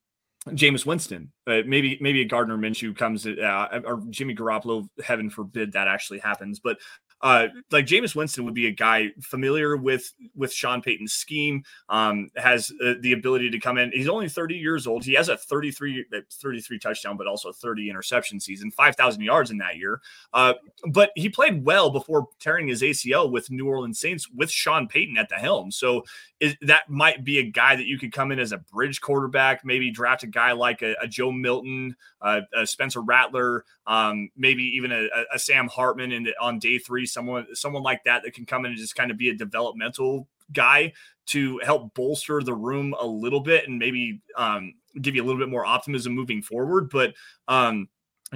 [0.49, 1.33] Jameis Winston.
[1.47, 4.89] Uh, maybe maybe a Gardner Minshew comes uh, or Jimmy Garoppolo.
[5.05, 6.61] Heaven forbid that actually happens.
[6.61, 6.79] But
[7.22, 12.29] uh, like Jameis Winston would be a guy familiar with with Sean Payton's scheme, um,
[12.37, 13.90] has uh, the ability to come in.
[13.92, 15.05] He's only 30 years old.
[15.05, 19.59] He has a 33 uh, 33 touchdown, but also 30 interception season, 5,000 yards in
[19.59, 20.00] that year.
[20.33, 20.55] Uh,
[20.90, 25.16] but he played well before tearing his ACL with New Orleans Saints with Sean Payton
[25.16, 25.70] at the helm.
[25.70, 26.05] So
[26.38, 29.64] is, that might be a guy that you could come in as a bridge quarterback,
[29.64, 34.64] maybe draft a guy like a, a Joe Milton, uh, a Spencer Rattler, um, maybe
[34.64, 38.47] even a, a, Sam Hartman in on day three, someone someone like that that can
[38.47, 40.92] come in and just kind of be a developmental guy
[41.27, 45.40] to help bolster the room a little bit and maybe um, give you a little
[45.40, 46.88] bit more optimism moving forward.
[46.90, 47.14] But
[47.49, 47.88] um,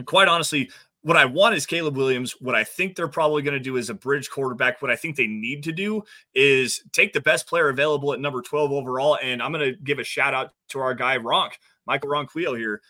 [0.07, 0.71] quite honestly,
[1.03, 2.33] what I want is Caleb Williams.
[2.41, 4.83] What I think they're probably going to do is a bridge quarterback.
[4.83, 6.03] What I think they need to do
[6.35, 9.19] is take the best player available at number 12 overall.
[9.23, 11.53] And I'm going to give a shout out to our guy, Ronk,
[11.87, 12.83] Michael Ronquillo here.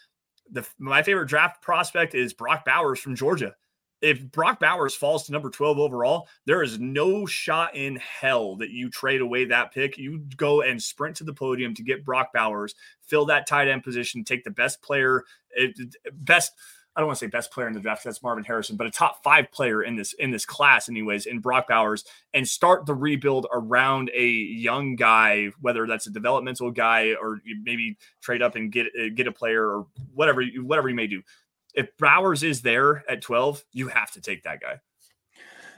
[0.50, 3.54] the my favorite draft prospect is Brock Bowers from Georgia.
[4.00, 8.70] If Brock Bowers falls to number 12 overall, there is no shot in hell that
[8.70, 9.98] you trade away that pick.
[9.98, 13.84] You go and sprint to the podium to get Brock Bowers, fill that tight end
[13.84, 15.24] position, take the best player,
[16.12, 16.52] best
[16.96, 18.02] I don't want to say best player in the draft.
[18.02, 21.38] That's Marvin Harrison, but a top five player in this in this class, anyways, in
[21.38, 27.14] Brock Bowers, and start the rebuild around a young guy, whether that's a developmental guy
[27.14, 31.06] or maybe trade up and get uh, get a player or whatever whatever you may
[31.06, 31.22] do.
[31.74, 34.80] If Bowers is there at twelve, you have to take that guy.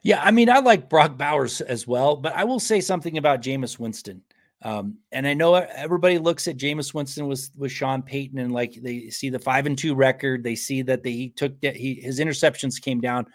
[0.03, 3.41] Yeah, I mean, I like Brock Bowers as well, but I will say something about
[3.41, 4.23] Jameis Winston.
[4.65, 8.75] Um, and I know everybody looks at Jameis Winston with with Sean Payton and like
[8.75, 11.95] they see the five and two record, they see that they, he took that he,
[11.95, 13.27] his interceptions came down,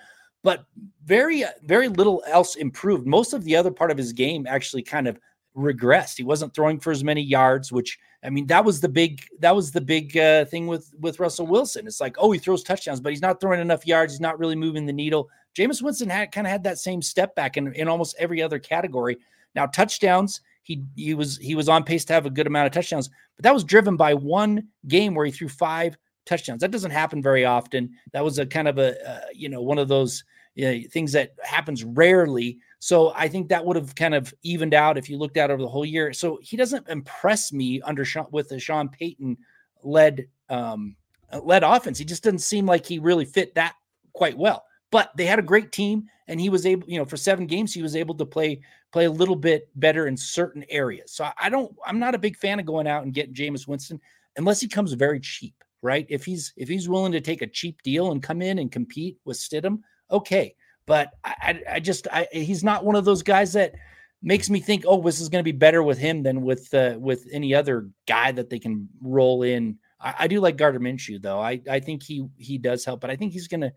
[0.44, 0.66] but
[1.04, 3.06] very very little else improved.
[3.06, 5.20] Most of the other part of his game actually kind of
[5.58, 6.18] regressed.
[6.18, 9.56] He wasn't throwing for as many yards, which I mean that was the big that
[9.56, 11.88] was the big uh, thing with with Russell Wilson.
[11.88, 14.14] It's like oh he throws touchdowns, but he's not throwing enough yards.
[14.14, 15.30] He's not really moving the needle.
[15.58, 18.60] Jameis Winston had kind of had that same step back in in almost every other
[18.60, 19.18] category.
[19.56, 22.74] Now touchdowns he he was he was on pace to have a good amount of
[22.74, 26.60] touchdowns, but that was driven by one game where he threw five touchdowns.
[26.60, 27.92] That doesn't happen very often.
[28.12, 30.24] That was a kind of a uh, you know one of those
[30.56, 32.60] you know, things that happens rarely.
[32.80, 35.62] So I think that would have kind of evened out if you looked at over
[35.62, 36.14] the whole year.
[36.14, 39.38] So he doesn't impress me under Sean, with the Sean Payton
[39.84, 40.96] led um,
[41.42, 41.98] led offense.
[41.98, 43.74] He just doesn't seem like he really fit that
[44.14, 44.64] quite well.
[44.90, 47.74] But they had a great team, and he was able, you know, for seven games,
[47.74, 48.62] he was able to play
[48.94, 51.12] play a little bit better in certain areas.
[51.12, 54.00] So I don't, I'm not a big fan of going out and getting Jameis Winston
[54.38, 56.06] unless he comes very cheap, right?
[56.10, 59.18] If he's if he's willing to take a cheap deal and come in and compete
[59.26, 60.56] with Stidham, okay.
[60.88, 63.76] But I, I just, I, he's not one of those guys that
[64.24, 66.96] makes me think, oh, this is going to be better with him than with uh,
[66.98, 69.78] with any other guy that they can roll in.
[70.02, 71.40] I, I do like Gardner Minshew though.
[71.40, 73.74] I I think he he does help, but I think he's going to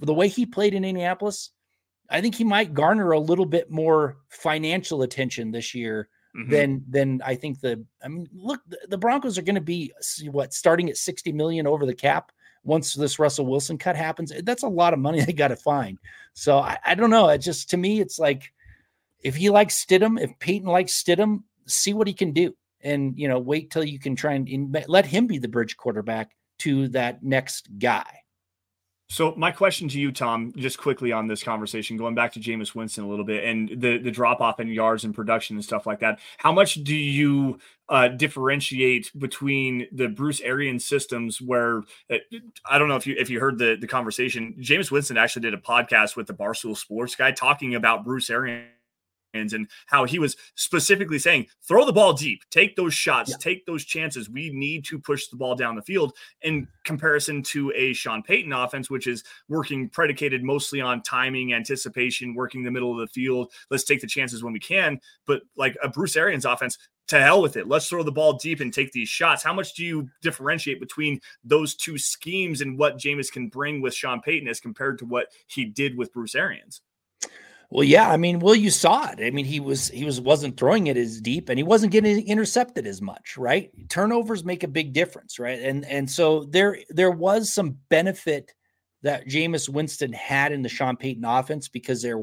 [0.00, 1.50] the way he played in Indianapolis,
[2.10, 6.50] I think he might garner a little bit more financial attention this year mm-hmm.
[6.50, 7.84] than than I think the.
[8.02, 9.92] I mean, look, the Broncos are going to be
[10.30, 12.32] what starting at sixty million over the cap
[12.64, 14.32] once this Russell Wilson cut happens.
[14.32, 15.98] Eh, that's a lot of money they got to find.
[16.32, 17.28] So I, I don't know.
[17.28, 18.52] It just to me, it's like
[19.20, 23.28] if he likes Stidham, if Payton likes Stidham, see what he can do, and you
[23.28, 26.88] know, wait till you can try and in, let him be the bridge quarterback to
[26.88, 28.23] that next guy.
[29.08, 32.74] So my question to you, Tom, just quickly on this conversation, going back to Jameis
[32.74, 35.86] Winston a little bit and the the drop off in yards and production and stuff
[35.86, 36.20] like that.
[36.38, 37.58] How much do you
[37.90, 42.16] uh, differentiate between the Bruce Arians systems, where uh,
[42.68, 45.54] I don't know if you if you heard the the conversation, Jameis Winston actually did
[45.54, 48.68] a podcast with the Barstool Sports guy talking about Bruce Arians
[49.34, 53.36] and how he was specifically saying, throw the ball deep, take those shots, yeah.
[53.38, 54.30] take those chances.
[54.30, 58.52] We need to push the ball down the field in comparison to a Sean Payton
[58.52, 63.52] offense, which is working predicated mostly on timing, anticipation, working the middle of the field.
[63.70, 65.00] Let's take the chances when we can.
[65.26, 67.68] But like a Bruce Arians offense, to hell with it.
[67.68, 69.42] Let's throw the ball deep and take these shots.
[69.42, 73.94] How much do you differentiate between those two schemes and what Jameis can bring with
[73.94, 76.80] Sean Payton as compared to what he did with Bruce Arians?
[77.70, 79.20] Well, yeah, I mean, well, you saw it.
[79.20, 82.26] I mean, he was he was wasn't throwing it as deep, and he wasn't getting
[82.26, 83.70] intercepted as much, right?
[83.88, 85.58] Turnovers make a big difference, right?
[85.60, 88.54] And and so there there was some benefit
[89.02, 92.18] that Jameis Winston had in the Sean Payton offense because there,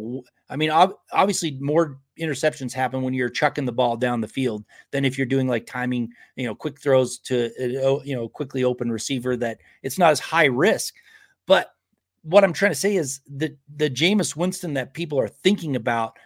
[0.49, 4.65] I mean, ob- obviously more interceptions happen when you're chucking the ball down the field
[4.89, 8.63] than if you're doing like timing, you know, quick throws to uh, you know quickly
[8.63, 10.95] open receiver that it's not as high risk,
[11.45, 11.71] but
[12.23, 16.17] what I'm trying to say is that the Jameis Winston that people are thinking about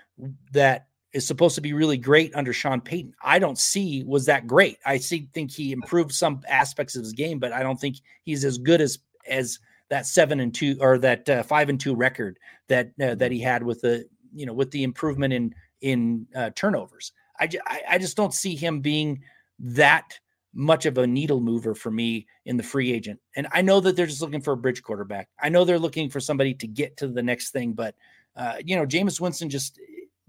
[0.51, 3.13] that is supposed to be really great under Sean Payton.
[3.23, 4.77] I don't see was that great.
[4.85, 8.43] I see think he improved some aspects of his game, but I don't think he's
[8.43, 12.37] as good as as that seven and two or that uh, five and two record
[12.67, 16.49] that uh, that he had with the you know with the improvement in in uh,
[16.55, 17.13] turnovers.
[17.39, 19.21] I, just don't see him being
[19.59, 20.19] that
[20.55, 23.19] much of a needle mover for me in the free agent.
[23.35, 25.27] And I know that they're just looking for a bridge quarterback.
[25.39, 27.93] I know they're looking for somebody to get to the next thing, but
[28.35, 29.79] uh, you know, Jameis Winston just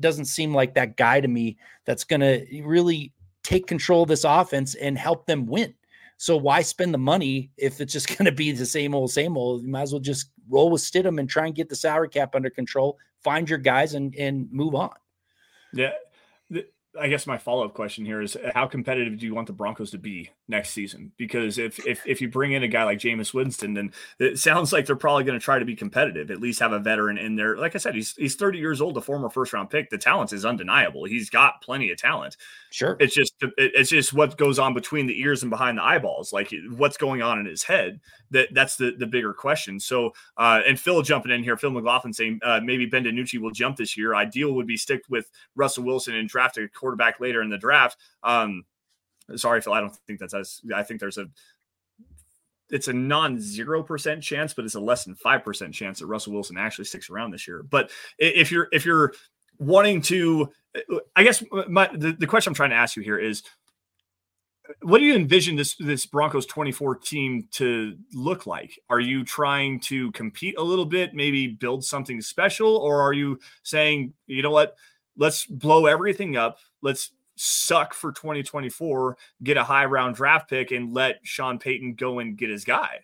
[0.01, 3.13] doesn't seem like that guy to me that's going to really
[3.45, 5.75] take control of this offense and help them win.
[6.19, 9.37] So why spend the money if it's just going to be the same old, same
[9.37, 9.63] old?
[9.63, 12.35] You might as well just roll with Stidham and try and get the salary cap
[12.35, 14.95] under control, find your guys and and move on.
[15.73, 15.93] Yeah,
[16.99, 19.91] I guess my follow up question here is how competitive do you want the Broncos
[19.93, 21.13] to be next season?
[21.17, 24.73] Because if if if you bring in a guy like Jameis Winston, then it sounds
[24.73, 26.31] like they're probably going to try to be competitive.
[26.31, 27.57] At least have a veteran in there.
[27.57, 29.91] Like I said, he's he's 30 years old, a former first round pick.
[29.91, 31.05] The talent is undeniable.
[31.05, 32.37] He's got plenty of talent.
[32.71, 32.97] Sure.
[33.01, 36.33] It's just it's just what goes on between the ears and behind the eyeballs.
[36.33, 38.01] Like what's going on in his head.
[38.31, 39.81] That that's the the bigger question.
[39.81, 43.51] So uh, and Phil jumping in here, Phil McLaughlin saying uh, maybe Ben DiNucci will
[43.51, 44.15] jump this year.
[44.15, 47.97] Ideal would be stick with Russell Wilson and draft a quarterback later in the draft.
[48.23, 48.65] Um,
[49.35, 51.27] sorry, Phil, I don't think that's as I think there's a
[52.71, 56.07] it's a non zero percent chance, but it's a less than five percent chance that
[56.07, 57.65] Russell Wilson actually sticks around this year.
[57.69, 59.15] But if you're if you're
[59.59, 60.49] wanting to,
[61.17, 63.43] I guess my the, the question I'm trying to ask you here is
[64.83, 68.79] what do you envision this this Broncos 24 team to look like?
[68.89, 73.41] Are you trying to compete a little bit, maybe build something special, or are you
[73.65, 74.77] saying, you know what,
[75.17, 80.93] let's blow everything up, let's suck for 2024, get a high round draft pick, and
[80.93, 83.01] let Sean Payton go and get his guy?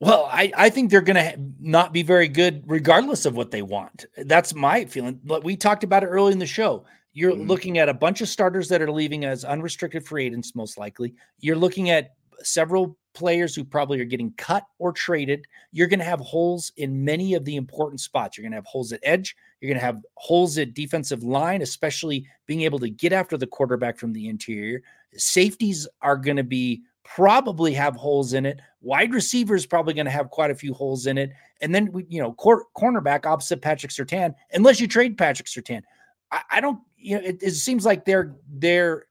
[0.00, 3.62] Well, I, I think they're going to not be very good regardless of what they
[3.62, 4.06] want.
[4.16, 5.20] That's my feeling.
[5.22, 6.84] But we talked about it early in the show.
[7.12, 7.46] You're mm-hmm.
[7.46, 11.14] looking at a bunch of starters that are leaving as unrestricted free agents, most likely.
[11.38, 15.46] You're looking at several players who probably are getting cut or traded.
[15.72, 18.36] You're going to have holes in many of the important spots.
[18.36, 19.36] You're going to have holes at edge.
[19.60, 23.46] You're going to have holes at defensive line, especially being able to get after the
[23.46, 24.82] quarterback from the interior.
[25.16, 28.60] Safeties are going to be probably have holes in it.
[28.80, 31.32] Wide receivers probably going to have quite a few holes in it.
[31.60, 35.82] And then, we, you know, cor- cornerback opposite Patrick Surtain, unless you trade Patrick Surtain.
[36.30, 39.06] I, I don't, you know, it, it seems like they're, they're,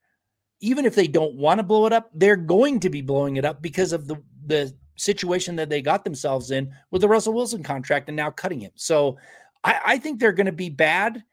[0.61, 3.45] even if they don't want to blow it up, they're going to be blowing it
[3.45, 7.63] up because of the, the situation that they got themselves in with the Russell Wilson
[7.63, 8.71] contract and now cutting him.
[8.75, 9.17] So
[9.63, 11.23] I, I think they're going to be bad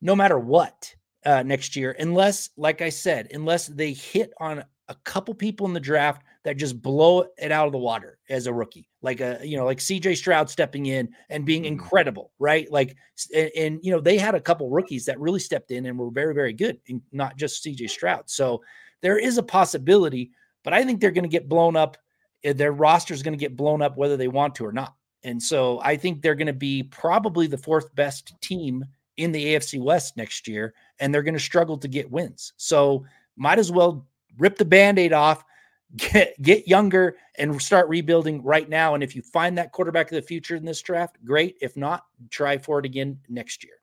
[0.00, 0.94] no matter what
[1.26, 5.72] uh, next year, unless, like I said, unless they hit on a couple people in
[5.72, 9.40] the draft that just blow it out of the water as a rookie, like a
[9.42, 11.72] you know, like CJ Stroud stepping in and being mm-hmm.
[11.72, 12.70] incredible, right?
[12.70, 12.96] Like,
[13.34, 16.10] and, and, you know, they had a couple rookies that really stepped in and were
[16.10, 18.30] very, very good, and not just CJ Stroud.
[18.30, 18.62] So
[19.00, 20.30] there is a possibility,
[20.64, 21.96] but I think they're going to get blown up.
[22.42, 24.94] Their roster is going to get blown up whether they want to or not.
[25.24, 28.84] And so I think they're going to be probably the fourth best team
[29.16, 32.52] in the AFC West next year, and they're going to struggle to get wins.
[32.56, 33.04] So
[33.36, 34.06] might as well
[34.38, 35.44] rip the band-aid off,
[35.96, 38.94] get get younger, and start rebuilding right now.
[38.94, 41.56] And if you find that quarterback of the future in this draft, great.
[41.60, 43.74] If not, try for it again next year.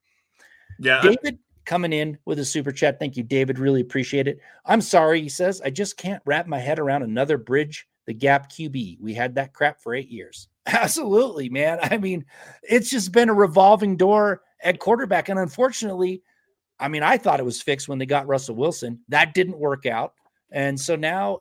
[0.79, 1.01] Yeah.
[1.01, 2.99] David coming in with a super chat.
[2.99, 3.59] Thank you, David.
[3.59, 4.39] Really appreciate it.
[4.65, 5.61] I'm sorry, he says.
[5.61, 8.99] I just can't wrap my head around another bridge the gap QB.
[9.01, 10.47] We had that crap for eight years.
[10.67, 11.79] Absolutely, man.
[11.81, 12.25] I mean,
[12.63, 15.29] it's just been a revolving door at quarterback.
[15.29, 16.21] And unfortunately,
[16.79, 18.99] I mean, I thought it was fixed when they got Russell Wilson.
[19.09, 20.13] That didn't work out.
[20.51, 21.39] And so now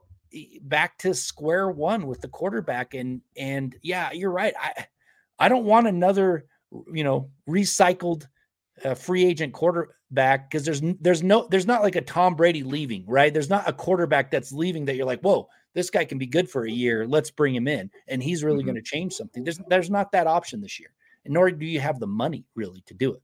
[0.62, 2.94] back to square one with the quarterback.
[2.94, 4.54] And and yeah, you're right.
[4.60, 4.86] I
[5.38, 6.46] I don't want another,
[6.92, 8.26] you know, recycled
[8.84, 13.04] uh, free agent quarterback because there's there's no there's not like a Tom Brady leaving,
[13.06, 13.32] right?
[13.32, 16.48] There's not a quarterback that's leaving that you're like, whoa, this guy can be good
[16.48, 17.06] for a year.
[17.06, 18.66] Let's bring him in, and he's really mm-hmm.
[18.66, 19.44] going to change something.
[19.44, 22.82] There's there's not that option this year, and nor do you have the money really
[22.86, 23.22] to do it.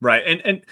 [0.00, 0.64] Right, and and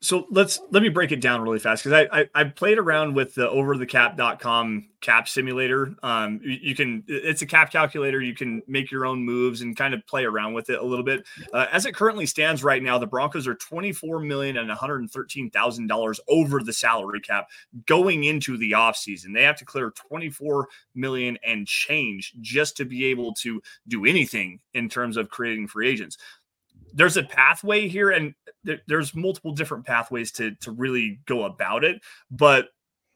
[0.00, 3.14] so let's let me break it down really fast because I, I I played around
[3.14, 5.94] with the overthecap.com cap simulator.
[6.02, 8.20] Um, you, you, can it's a cap calculator.
[8.20, 11.04] You can make your own moves and kind of play around with it a little
[11.04, 11.26] bit.
[11.52, 14.76] Uh, as it currently stands right now, the Broncos are twenty four million and one
[14.76, 17.48] hundred thirteen thousand dollars over the salary cap
[17.86, 19.34] going into the offseason.
[19.34, 24.04] They have to clear twenty four million and change just to be able to do
[24.04, 26.18] anything in terms of creating free agents
[26.94, 28.34] there's a pathway here and
[28.66, 32.68] th- there's multiple different pathways to to really go about it but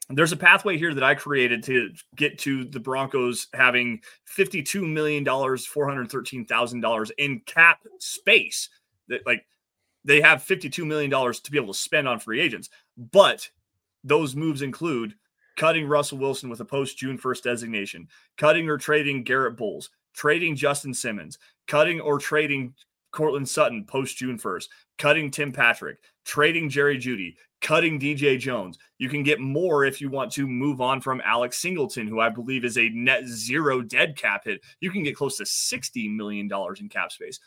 [0.09, 4.01] there's a pathway here that I created to get to the Broncos having
[4.37, 8.69] $52 million, $413,000 in cap space.
[9.09, 9.47] That like
[10.05, 12.69] they have $52 million to be able to spend on free agents.
[12.97, 13.49] But
[14.05, 15.15] those moves include
[15.57, 20.57] cutting Russell Wilson with a post June 1st designation, cutting or trading Garrett Bolles, trading
[20.57, 22.75] Justin Simmons, cutting or trading
[23.13, 28.79] Courtland Sutton post June 1st, cutting Tim Patrick, trading Jerry Jeudy, cutting DJ Jones.
[28.99, 32.29] You can get more if you want to move on from Alex Singleton, who I
[32.29, 34.61] believe is a net zero dead cap hit.
[34.81, 36.51] You can get close to $60 million
[36.81, 37.39] in cap space.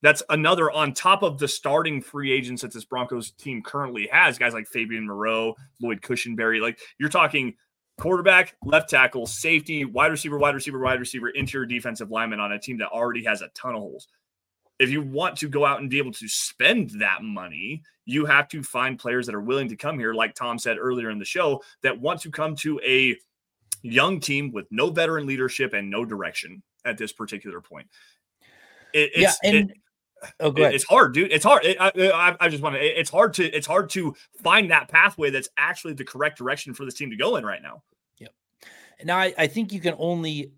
[0.00, 4.36] That's another on top of the starting free agents that this Broncos team currently has.
[4.36, 6.60] Guys like Fabian Moreau, Lloyd Cushenberry.
[6.60, 7.54] Like you're talking
[8.00, 12.58] quarterback, left tackle, safety, wide receiver, wide receiver, wide receiver, interior defensive lineman on a
[12.58, 14.08] team that already has a ton of holes
[14.82, 18.48] if you want to go out and be able to spend that money, you have
[18.48, 21.24] to find players that are willing to come here, like Tom said earlier in the
[21.24, 23.16] show, that want to come to a
[23.82, 27.86] young team with no veteran leadership and no direction at this particular point.
[28.92, 29.76] It, yeah, and it,
[30.40, 31.30] oh, it's hard, dude.
[31.30, 31.64] It's hard.
[31.64, 32.82] It, I, I, just want to.
[32.82, 33.44] It's hard to.
[33.44, 37.16] It's hard to find that pathway that's actually the correct direction for this team to
[37.16, 37.84] go in right now.
[38.18, 38.30] Yep.
[39.04, 40.52] Now I, I think you can only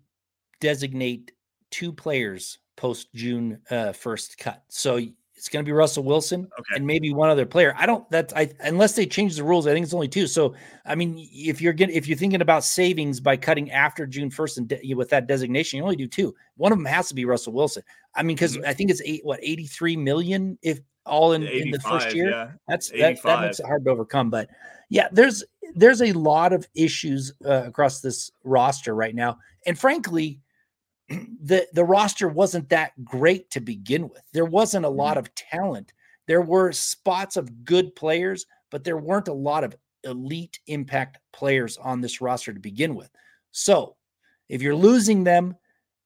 [0.59, 1.31] designate
[1.69, 4.63] two players post June uh, first cut.
[4.67, 4.99] So
[5.35, 6.75] it's going to be Russell Wilson okay.
[6.75, 7.75] and maybe one other player.
[7.77, 9.67] I don't that I unless they change the rules.
[9.67, 10.27] I think it's only two.
[10.27, 10.55] So
[10.85, 14.57] I mean, if you're getting if you're thinking about savings by cutting after June first
[14.57, 16.33] and de- with that designation, you only do two.
[16.57, 17.83] One of them has to be Russell Wilson.
[18.15, 18.67] I mean, because mm-hmm.
[18.67, 22.29] I think it's eight what eighty three million if all in, in the first year.
[22.29, 22.51] Yeah.
[22.67, 24.29] That's that, that makes it hard to overcome.
[24.29, 24.49] But
[24.89, 25.43] yeah, there's
[25.75, 30.39] there's a lot of issues uh, across this roster right now, and frankly
[31.09, 34.23] the the roster wasn't that great to begin with.
[34.33, 35.19] There wasn't a lot mm-hmm.
[35.19, 35.93] of talent.
[36.27, 41.77] There were spots of good players, but there weren't a lot of elite impact players
[41.77, 43.09] on this roster to begin with.
[43.51, 43.95] So,
[44.49, 45.55] if you're losing them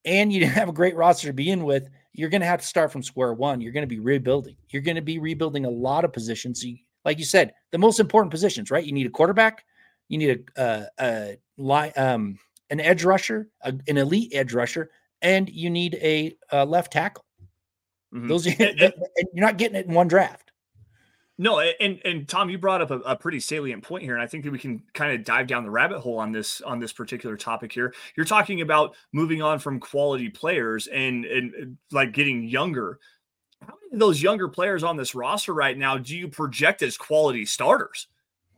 [0.04, 2.66] and you didn't have a great roster to begin with, you're going to have to
[2.66, 3.60] start from square one.
[3.60, 4.56] You're going to be rebuilding.
[4.68, 6.64] You're going to be rebuilding a lot of positions.
[6.64, 8.84] You, like you said, the most important positions, right?
[8.84, 9.64] You need a quarterback,
[10.08, 12.38] you need a, a, a line, um,
[12.70, 14.90] an edge rusher, a, an elite edge rusher,
[15.22, 17.24] and you need a, a left tackle.
[18.14, 18.28] Mm-hmm.
[18.28, 20.50] Those are, and, and you're not getting it in one draft.
[21.40, 24.26] No, and and Tom, you brought up a, a, pretty salient point here, and I
[24.26, 26.92] think that we can kind of dive down the rabbit hole on this on this
[26.92, 27.94] particular topic here.
[28.14, 32.98] You're talking about moving on from quality players and and like getting younger.
[33.62, 36.98] How many of those younger players on this roster right now do you project as
[36.98, 38.08] quality starters?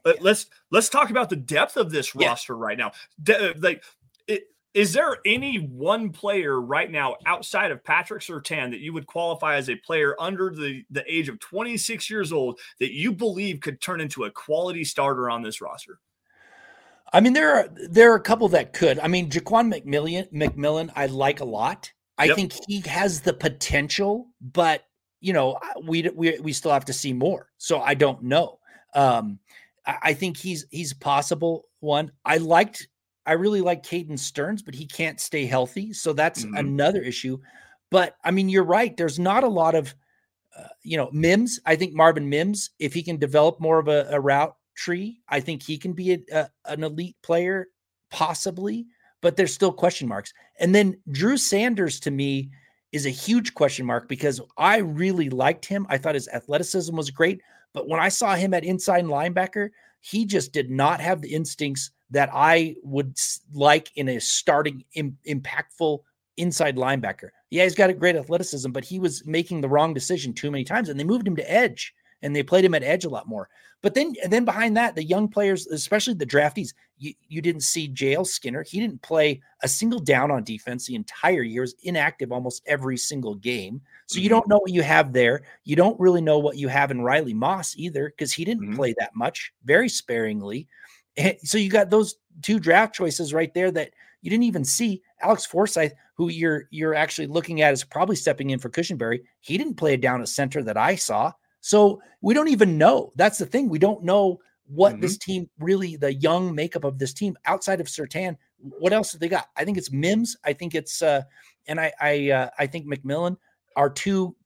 [0.05, 0.15] Yeah.
[0.21, 2.27] Let's let's talk about the depth of this yeah.
[2.27, 2.91] roster right now.
[3.23, 3.85] De- like
[4.29, 4.45] it,
[4.75, 9.57] is there any one player right now outside of Patrick Surtain that you would qualify
[9.57, 13.81] as a player under the, the age of 26 years old that you believe could
[13.81, 15.99] turn into a quality starter on this roster?
[17.13, 18.99] I mean, there are there are a couple that could.
[18.99, 21.93] I mean, Jaquan McMillian McMillan, I like a lot.
[22.17, 22.37] I yep.
[22.37, 24.85] think he has the potential, but
[25.21, 27.49] you know, we we we still have to see more.
[27.59, 28.59] So I don't know.
[28.95, 29.39] Um,
[29.85, 32.13] I think he's he's possible one.
[32.25, 32.89] I liked
[33.27, 35.93] I really like Caden Sterns, but he can't stay healthy.
[35.93, 36.57] So that's mm-hmm.
[36.57, 37.39] another issue.
[37.91, 38.97] But I mean, you're right.
[38.97, 39.95] There's not a lot of,
[40.59, 41.61] uh, you know, Mims.
[41.67, 45.41] I think Marvin Mims, if he can develop more of a, a route tree, I
[45.41, 47.69] think he can be a, a, an elite player,
[48.11, 48.87] possibly.
[49.21, 50.33] But there's still question marks.
[50.59, 52.51] And then Drew Sanders to me
[52.91, 55.87] is a huge question mark because I really liked him.
[55.89, 57.41] I thought his athleticism was great.
[57.73, 59.71] But when I saw him at inside linebacker,
[60.01, 63.19] he just did not have the instincts that I would
[63.53, 66.01] like in a starting Im- impactful
[66.37, 67.31] inside linebacker.
[67.51, 70.65] Yeah, he's got a great athleticism, but he was making the wrong decision too many
[70.65, 73.29] times, and they moved him to edge and they played him at edge a lot
[73.29, 73.49] more.
[73.83, 77.63] But then, and then behind that, the young players, especially the draftees, you, you didn't
[77.63, 78.63] see JL Skinner.
[78.63, 81.63] He didn't play a single down on defense the entire year.
[81.63, 83.81] Was inactive almost every single game.
[84.07, 84.23] So mm-hmm.
[84.23, 85.43] you don't know what you have there.
[85.65, 88.77] You don't really know what you have in Riley Moss either, because he didn't mm-hmm.
[88.77, 90.69] play that much, very sparingly.
[91.17, 93.91] And so you got those two draft choices right there that
[94.23, 95.03] you didn't even see.
[95.21, 99.21] Alex Forsyth, who you're you're actually looking at is probably stepping in for Cushenberry.
[99.41, 101.33] He didn't play down at center that I saw.
[101.61, 103.13] So we don't even know.
[103.17, 103.69] That's the thing.
[103.69, 105.03] We don't know what mm-hmm.
[105.03, 108.37] this team really, the young makeup of this team outside of Surtain.
[108.59, 109.49] What else have they got?
[109.57, 110.37] I think it's Mims.
[110.45, 111.23] I think it's uh,
[111.67, 113.37] and I I uh, I think McMillan
[113.77, 114.37] are two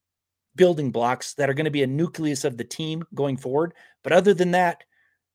[0.55, 3.73] building blocks that are going to be a nucleus of the team going forward.
[4.03, 4.83] But other than that,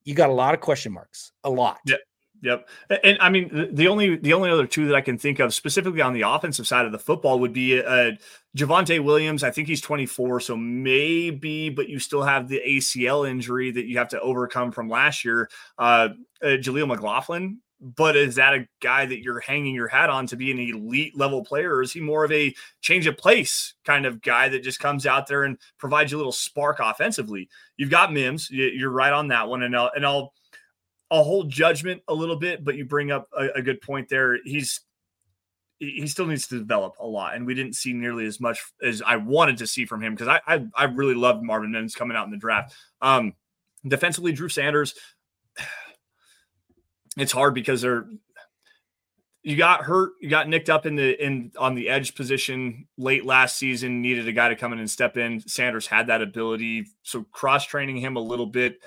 [0.05, 1.79] you got a lot of question marks, a lot.
[1.87, 1.97] Yeah.
[2.43, 2.69] Yep.
[3.05, 6.01] And I mean, the only the only other two that I can think of specifically
[6.01, 8.13] on the offensive side of the football would be uh,
[8.59, 9.45] Javonte Williams.
[9.45, 13.99] I think he's 24, so maybe, but you still have the ACL injury that you
[13.99, 15.49] have to overcome from last year.
[15.79, 16.09] Uh,
[16.43, 20.37] uh, Jaleel McLaughlin but is that a guy that you're hanging your hat on to
[20.37, 24.07] be an elite level player or is he more of a change of place kind
[24.07, 27.91] of guy that just comes out there and provides you a little spark offensively you've
[27.91, 30.33] got mims you're right on that one and i'll and i'll
[31.11, 34.39] i'll hold judgment a little bit but you bring up a, a good point there
[34.45, 34.81] he's
[35.83, 39.03] he still needs to develop a lot, and we didn't see nearly as much as
[39.03, 42.17] I wanted to see from him because I, I, I really loved Marvin Mims coming
[42.17, 42.73] out in the draft.
[43.01, 43.35] Um,
[43.85, 44.95] defensively, Drew Sanders,
[47.17, 48.07] it's hard because they're
[49.43, 53.25] you got hurt, you got nicked up in the in on the edge position late
[53.25, 55.41] last season, needed a guy to come in and step in.
[55.41, 56.87] Sanders had that ability.
[57.03, 58.79] So cross training him a little bit.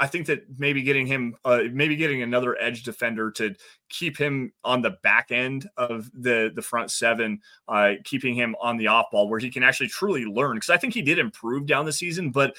[0.00, 3.54] I think that maybe getting him, uh, maybe getting another edge defender to
[3.88, 8.78] keep him on the back end of the the front seven, uh, keeping him on
[8.78, 10.56] the off ball where he can actually truly learn.
[10.56, 12.56] Because I think he did improve down the season, but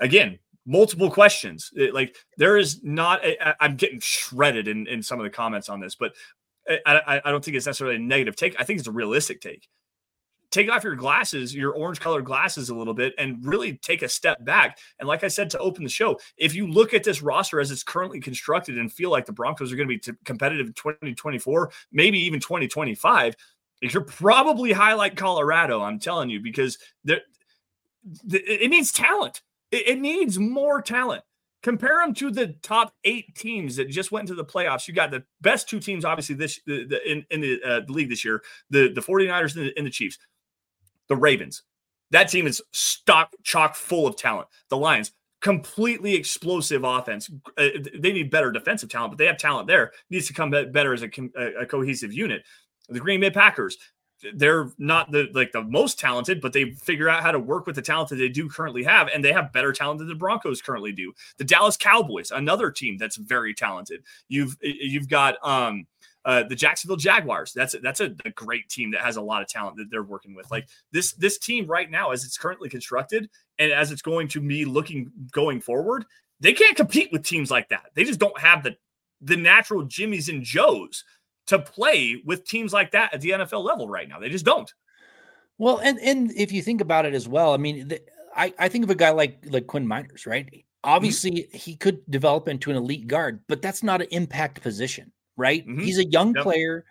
[0.00, 0.40] again,
[0.70, 1.70] multiple questions.
[1.74, 3.20] It, like there is not.
[3.24, 6.12] i am getting shredded in in some of the comments on this, but
[6.68, 8.56] uh, I, I, I don't think it's necessarily a negative take.
[8.58, 9.68] I think it's a realistic take
[10.50, 14.08] take off your glasses, your orange colored glasses a little bit and really take a
[14.08, 14.78] step back.
[14.98, 17.70] And like I said to open the show, if you look at this roster as
[17.70, 20.72] it's currently constructed and feel like the Broncos are going to be t- competitive in
[20.72, 23.36] 2024, maybe even 2025,
[23.80, 25.82] you should probably highlight Colorado.
[25.82, 27.20] I'm telling you, because there,
[28.28, 29.42] it needs talent.
[29.70, 31.22] It, it needs more talent.
[31.62, 34.88] Compare them to the top eight teams that just went into the playoffs.
[34.88, 37.92] You got the best two teams, obviously, this the, the, in, in the, uh, the
[37.92, 40.18] league this year the, the 49ers and the, and the Chiefs
[41.10, 41.64] the Ravens.
[42.12, 44.48] That team is stock chock full of talent.
[44.70, 45.12] The Lions,
[45.42, 47.28] completely explosive offense.
[47.58, 47.68] Uh,
[47.98, 49.92] they need better defensive talent, but they have talent there.
[50.08, 51.10] Needs to come better as a,
[51.60, 52.42] a, cohesive unit.
[52.88, 53.76] The Green Bay Packers,
[54.34, 57.76] they're not the like the most talented, but they figure out how to work with
[57.76, 60.62] the talent that they do currently have, and they have better talent than the Broncos
[60.62, 61.12] currently do.
[61.38, 64.02] The Dallas Cowboys, another team that's very talented.
[64.28, 65.86] You've you've got um
[66.24, 67.52] uh, the Jacksonville Jaguars.
[67.54, 70.02] That's a, that's a, a, great team that has a lot of talent that they're
[70.02, 70.50] working with.
[70.50, 74.40] Like this this team right now, as it's currently constructed, and as it's going to
[74.40, 76.04] be looking going forward,
[76.38, 77.86] they can't compete with teams like that.
[77.94, 78.76] They just don't have the
[79.22, 81.04] the natural Jimmys and Joes
[81.50, 84.18] to play with teams like that at the NFL level right now.
[84.18, 84.72] They just don't.
[85.58, 88.00] Well, and and if you think about it as well, I mean, the,
[88.34, 90.48] I I think of a guy like like Quinn Meinerz, right?
[90.82, 91.56] Obviously, mm-hmm.
[91.56, 95.66] he could develop into an elite guard, but that's not an impact position right?
[95.66, 95.80] Mm-hmm.
[95.80, 96.44] He's a young yep.
[96.44, 96.84] player.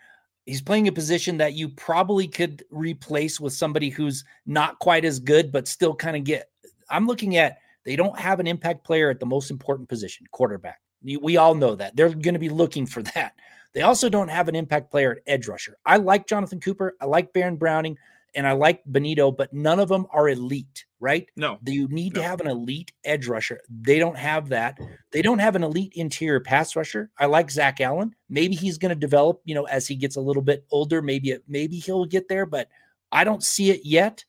[0.44, 5.20] He's playing a position that you probably could replace with somebody who's not quite as
[5.20, 6.50] good, but still kind of get.
[6.90, 10.80] I'm looking at they don't have an impact player at the most important position, quarterback.
[11.02, 11.96] We all know that.
[11.96, 13.34] They're going to be looking for that.
[13.72, 15.76] They also don't have an impact player at edge rusher.
[15.86, 16.96] I like Jonathan Cooper.
[17.00, 17.96] I like Baron Browning
[18.34, 21.28] and I like Bonitto, but none of them are elite, right?
[21.36, 21.58] No.
[21.66, 22.20] You need no.
[22.20, 23.60] to have an elite edge rusher.
[23.68, 24.78] They don't have that.
[25.10, 27.10] They don't have an elite interior pass rusher.
[27.18, 28.14] I like Zach Allen.
[28.28, 31.02] Maybe he's going to develop, you know, as he gets a little bit older.
[31.02, 32.68] Maybe it, maybe he'll get there, but
[33.12, 34.24] I don't see it yet.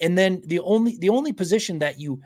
[0.00, 2.22] And then the only the only position that you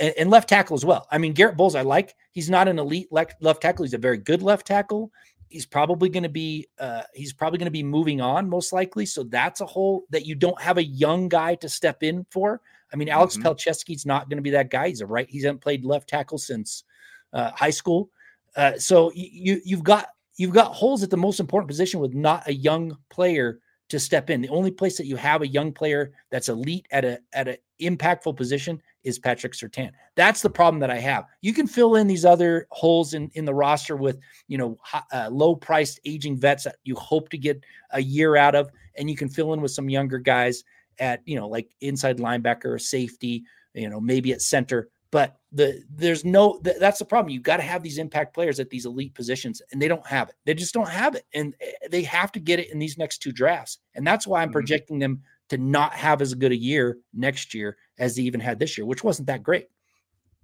[0.00, 1.06] and left tackle as well.
[1.10, 2.14] I mean, Garrett Bolles, I like.
[2.32, 3.84] He's not an elite left, left tackle.
[3.84, 5.10] He's a very good left tackle
[5.48, 9.06] he's probably going to be uh, he's probably going to be moving on most likely.
[9.06, 12.60] So that's a hole that you don't have a young guy to step in for.
[12.92, 13.46] I mean, Alex mm-hmm.
[13.46, 14.88] Palczewski's not going to be that guy.
[14.88, 15.28] He's a right.
[15.28, 16.84] He hasn't played left tackle since
[17.32, 18.10] uh, high school.
[18.56, 22.46] Uh, so you you've got you've got holes at the most important position with not
[22.46, 24.40] a young player to step in.
[24.40, 27.56] The only place that you have a young player that's elite at a at an
[27.80, 29.90] impactful position is Patrick Surtain.
[30.16, 31.24] That's the problem that I have.
[31.40, 34.18] You can fill in these other holes in in the roster with
[34.48, 34.76] you know
[35.12, 39.08] uh, low priced aging vets that you hope to get a year out of, and
[39.08, 40.64] you can fill in with some younger guys
[40.98, 43.44] at you know like inside linebacker, safety,
[43.74, 44.88] you know maybe at center.
[45.10, 47.32] But the there's no that's the problem.
[47.32, 50.28] You got to have these impact players at these elite positions, and they don't have
[50.28, 50.34] it.
[50.44, 53.18] They just don't have it, and eh, they have to get it in these next
[53.18, 53.78] two drafts.
[53.94, 54.52] And that's why I'm mm-hmm.
[54.52, 58.58] projecting them to not have as good a year next year as they even had
[58.58, 59.68] this year, which wasn't that great.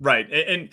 [0.01, 0.71] Right, and,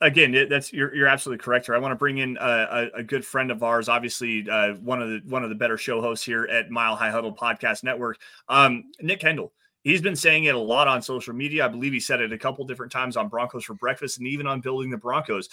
[0.00, 1.74] again, that's you're, you're absolutely correct here.
[1.74, 5.08] I want to bring in a, a, good friend of ours, obviously uh, one of
[5.08, 8.18] the one of the better show hosts here at Mile High Huddle Podcast Network,
[8.48, 9.52] um, Nick Kendall.
[9.82, 11.66] He's been saying it a lot on social media.
[11.66, 14.46] I believe he said it a couple different times on Broncos for Breakfast and even
[14.46, 15.48] on Building the Broncos.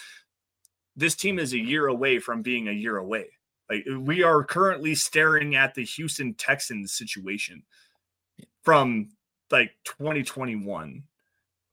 [0.95, 3.27] This team is a year away from being a year away.
[3.72, 7.63] Like we are currently staring at the Houston Texans situation
[8.63, 9.11] from
[9.49, 11.03] like 2021.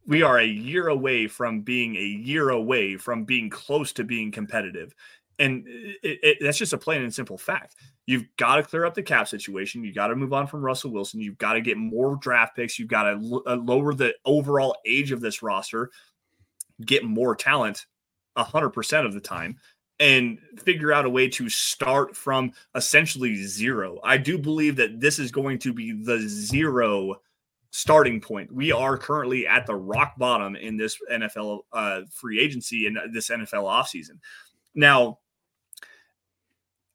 [0.06, 4.30] We are a year away from being a year away from being close to being
[4.30, 4.94] competitive.
[5.40, 7.74] And it, it, that's just a plain and simple fact.
[8.06, 9.84] You've got to clear up the cap situation.
[9.84, 11.20] You've got to move on from Russell Wilson.
[11.20, 12.78] You've got to get more draft picks.
[12.78, 15.90] You've got to l- uh, lower the overall age of this roster,
[16.84, 17.86] get more talent
[18.36, 19.58] 100% of the time,
[20.00, 23.98] and figure out a way to start from essentially zero.
[24.04, 27.16] I do believe that this is going to be the zero
[27.70, 28.52] starting point.
[28.52, 33.28] We are currently at the rock bottom in this NFL uh, free agency and this
[33.28, 34.18] NFL offseason.
[34.74, 35.18] Now,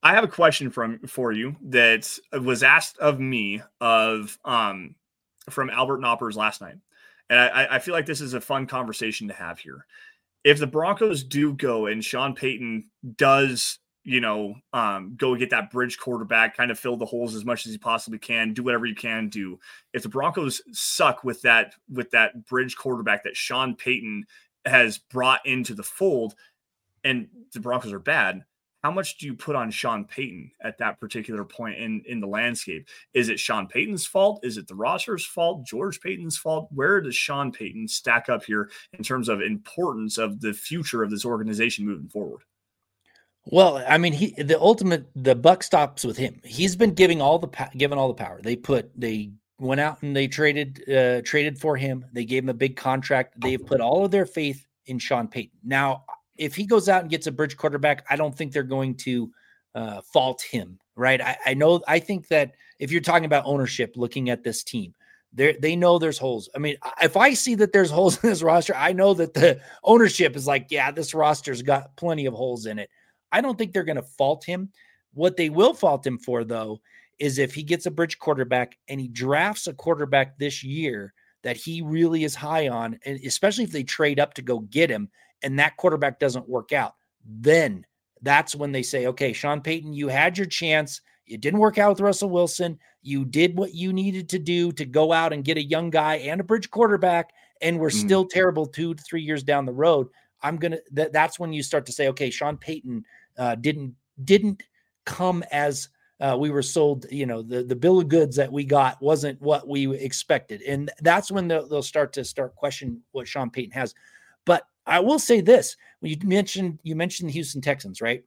[0.01, 4.95] I have a question from for you that was asked of me of um
[5.49, 6.75] from Albert Knoppers last night.
[7.29, 9.85] And I, I feel like this is a fun conversation to have here.
[10.43, 15.71] If the Broncos do go and Sean Payton does, you know, um, go get that
[15.71, 18.85] bridge quarterback, kind of fill the holes as much as he possibly can, do whatever
[18.85, 19.59] you can do.
[19.93, 24.25] If the Broncos suck with that with that bridge quarterback that Sean Payton
[24.65, 26.35] has brought into the fold,
[27.03, 28.43] and the Broncos are bad,
[28.83, 32.27] how much do you put on Sean Payton at that particular point in in the
[32.27, 32.87] landscape?
[33.13, 34.41] Is it Sean Payton's fault?
[34.43, 35.65] Is it the roster's fault?
[35.65, 36.67] George Paton's fault?
[36.73, 41.09] Where does Sean Payton stack up here in terms of importance of the future of
[41.09, 42.41] this organization moving forward?
[43.45, 46.41] Well, I mean, he the ultimate the buck stops with him.
[46.43, 48.41] He's been giving all the given all the power.
[48.41, 52.05] They put they went out and they traded uh, traded for him.
[52.11, 53.39] They gave him a big contract.
[53.39, 55.59] They've put all of their faith in Sean Payton.
[55.63, 56.03] Now,
[56.37, 59.31] if he goes out and gets a bridge quarterback, I don't think they're going to
[59.75, 61.21] uh, fault him, right?
[61.21, 61.81] I, I, know.
[61.87, 64.93] I think that if you're talking about ownership, looking at this team,
[65.33, 66.49] they they know there's holes.
[66.55, 69.59] I mean, if I see that there's holes in this roster, I know that the
[69.83, 72.89] ownership is like, yeah, this roster's got plenty of holes in it.
[73.31, 74.69] I don't think they're going to fault him.
[75.13, 76.81] What they will fault him for, though,
[77.19, 81.13] is if he gets a bridge quarterback and he drafts a quarterback this year
[81.43, 84.89] that he really is high on, and especially if they trade up to go get
[84.89, 85.09] him
[85.43, 86.93] and that quarterback doesn't work out,
[87.25, 87.85] then
[88.21, 91.01] that's when they say, okay, Sean Payton, you had your chance.
[91.27, 92.79] It didn't work out with Russell Wilson.
[93.01, 96.15] You did what you needed to do to go out and get a young guy
[96.15, 97.31] and a bridge quarterback,
[97.61, 98.05] and we're mm.
[98.05, 100.07] still terrible two to three years down the road.
[100.41, 100.79] I'm gonna.
[100.91, 103.05] That, that's when you start to say, okay, Sean Payton
[103.37, 104.63] uh, didn't didn't
[105.05, 105.89] come as
[106.19, 107.05] uh, we were sold.
[107.11, 110.91] You know, the the bill of goods that we got wasn't what we expected, and
[111.01, 113.93] that's when they'll, they'll start to start question what Sean Payton has.
[114.45, 118.23] But I will say this: when you mentioned you mentioned the Houston Texans, right?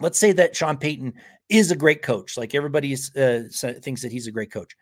[0.00, 1.14] Let's say that Sean Payton
[1.48, 4.74] is a great coach, like everybody uh, thinks that he's a great coach.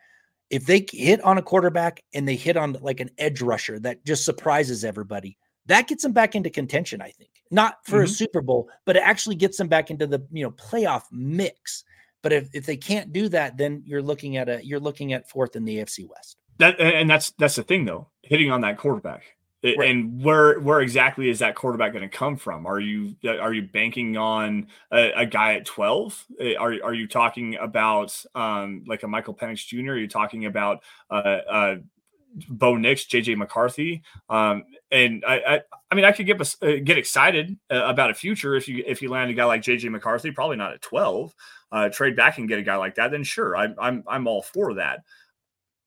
[0.48, 4.04] If they hit on a quarterback and they hit on like an edge rusher that
[4.04, 5.36] just surprises everybody,
[5.66, 7.00] that gets them back into contention.
[7.00, 8.04] I think not for mm-hmm.
[8.04, 11.84] a Super Bowl, but it actually gets them back into the you know playoff mix.
[12.22, 15.28] But if, if they can't do that, then you're looking at a you're looking at
[15.28, 16.38] fourth in the AFC West.
[16.58, 19.22] That and that's that's the thing though, hitting on that quarterback.
[19.64, 19.90] Right.
[19.90, 22.66] And where where exactly is that quarterback going to come from?
[22.66, 26.24] Are you are you banking on a, a guy at twelve?
[26.58, 29.92] Are are you talking about um, like a Michael Penix Jr.?
[29.92, 31.14] Are you talking about uh,
[31.48, 31.76] uh,
[32.48, 34.02] Bo Nix, JJ McCarthy?
[34.28, 35.60] Um, and I, I,
[35.92, 39.00] I mean I could get uh, get excited uh, about a future if you if
[39.00, 41.32] you land a guy like JJ McCarthy, probably not at twelve.
[41.70, 44.42] Uh, trade back and get a guy like that, then sure, I, I'm I'm all
[44.42, 45.04] for that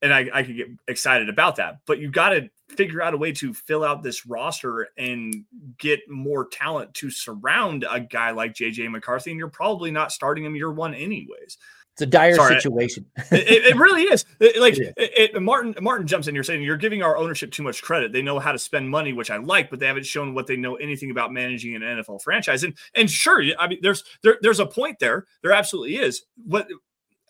[0.02, 1.78] and I, I could get excited about that.
[1.86, 5.44] But you got to figure out a way to fill out this roster and
[5.78, 9.30] get more talent to surround a guy like JJ McCarthy.
[9.30, 11.58] And you're probably not starting him year one, anyways.
[11.96, 13.06] It's a dire Sorry, situation.
[13.30, 14.26] it, it, really is.
[14.38, 16.34] It, like it, Martin, Martin jumps in.
[16.34, 18.12] You're saying you're giving our ownership too much credit.
[18.12, 20.58] They know how to spend money, which I like, but they haven't shown what they
[20.58, 22.64] know anything about managing an NFL franchise.
[22.64, 25.24] And and sure, I mean, there's there, there's a point there.
[25.42, 26.26] There absolutely is.
[26.44, 26.68] What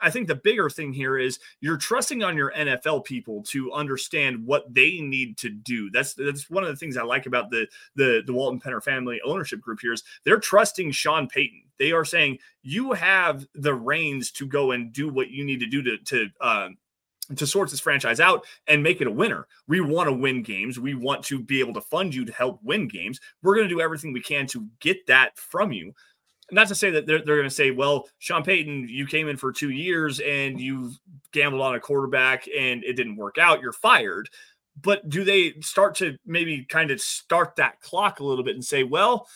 [0.01, 4.44] I think the bigger thing here is you're trusting on your NFL people to understand
[4.44, 5.90] what they need to do.
[5.90, 9.20] That's that's one of the things I like about the the the Walton Penner family
[9.24, 11.62] ownership group here is they're trusting Sean Payton.
[11.78, 15.66] They are saying you have the reins to go and do what you need to
[15.66, 16.68] do to to uh,
[17.34, 19.47] to sort this franchise out and make it a winner.
[19.66, 20.78] We want to win games.
[20.78, 23.20] We want to be able to fund you to help win games.
[23.42, 25.92] We're going to do everything we can to get that from you
[26.51, 29.36] not to say that they're, they're going to say, well, Sean Payton, you came in
[29.36, 30.92] for two years and you
[31.32, 34.28] gambled on a quarterback and it didn't work out, you're fired.
[34.80, 38.64] But do they start to maybe kind of start that clock a little bit and
[38.64, 39.26] say, well,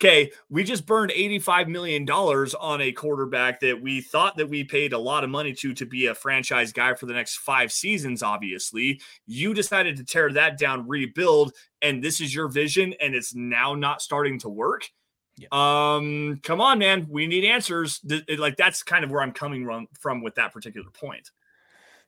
[0.00, 4.92] okay, we just burned $85 million on a quarterback that we thought that we paid
[4.92, 8.22] a lot of money to to be a franchise guy for the next five seasons,
[8.22, 9.00] obviously.
[9.26, 11.52] You decided to tear that down, rebuild,
[11.82, 14.88] and this is your vision, and it's now not starting to work
[15.36, 15.48] yeah.
[15.52, 17.06] Um, come on, man.
[17.10, 18.00] We need answers.
[18.38, 21.30] Like that's kind of where I'm coming from with that particular point.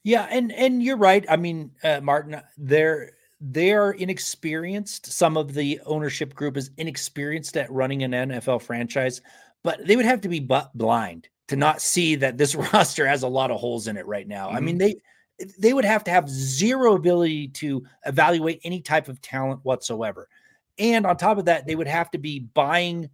[0.02, 1.24] Yeah, and and you're right.
[1.28, 5.12] I mean, uh, Martin, they're they're inexperienced.
[5.12, 9.20] Some of the ownership group is inexperienced at running an NFL franchise,
[9.62, 13.22] but they would have to be but blind to not see that this roster has
[13.22, 14.48] a lot of holes in it right now.
[14.48, 14.56] Mm-hmm.
[14.56, 14.98] I mean, mm-hmm.
[15.38, 20.28] they they would have to have zero ability to evaluate any type of talent whatsoever.
[20.78, 23.10] And on top of that, they would have to be buying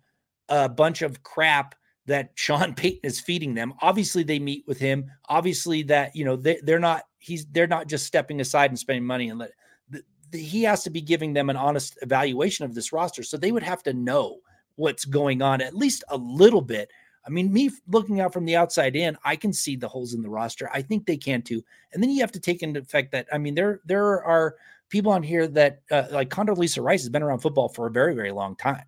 [0.49, 1.74] a bunch of crap
[2.07, 3.74] that Sean Payton is feeding them.
[3.80, 5.11] Obviously, they meet with him.
[5.28, 9.05] Obviously, that you know they, they're not he's they're not just stepping aside and spending
[9.05, 9.53] money and let
[9.88, 13.22] the, the, he has to be giving them an honest evaluation of this roster.
[13.22, 14.38] So they would have to know
[14.76, 16.90] what's going on at least a little bit.
[17.26, 20.20] I mean, me looking out from the outside in, I can see the holes in
[20.20, 20.68] the roster.
[20.74, 21.64] I think they can too.
[21.92, 24.57] And then you have to take into effect that I mean, there there are
[24.90, 28.14] people on here that uh, like Condoleezza Rice has been around football for a very
[28.14, 28.84] very long time.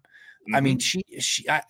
[0.47, 0.57] Mm-hmm.
[0.57, 1.01] I mean, mm-hmm.
[1.11, 1.63] she she I,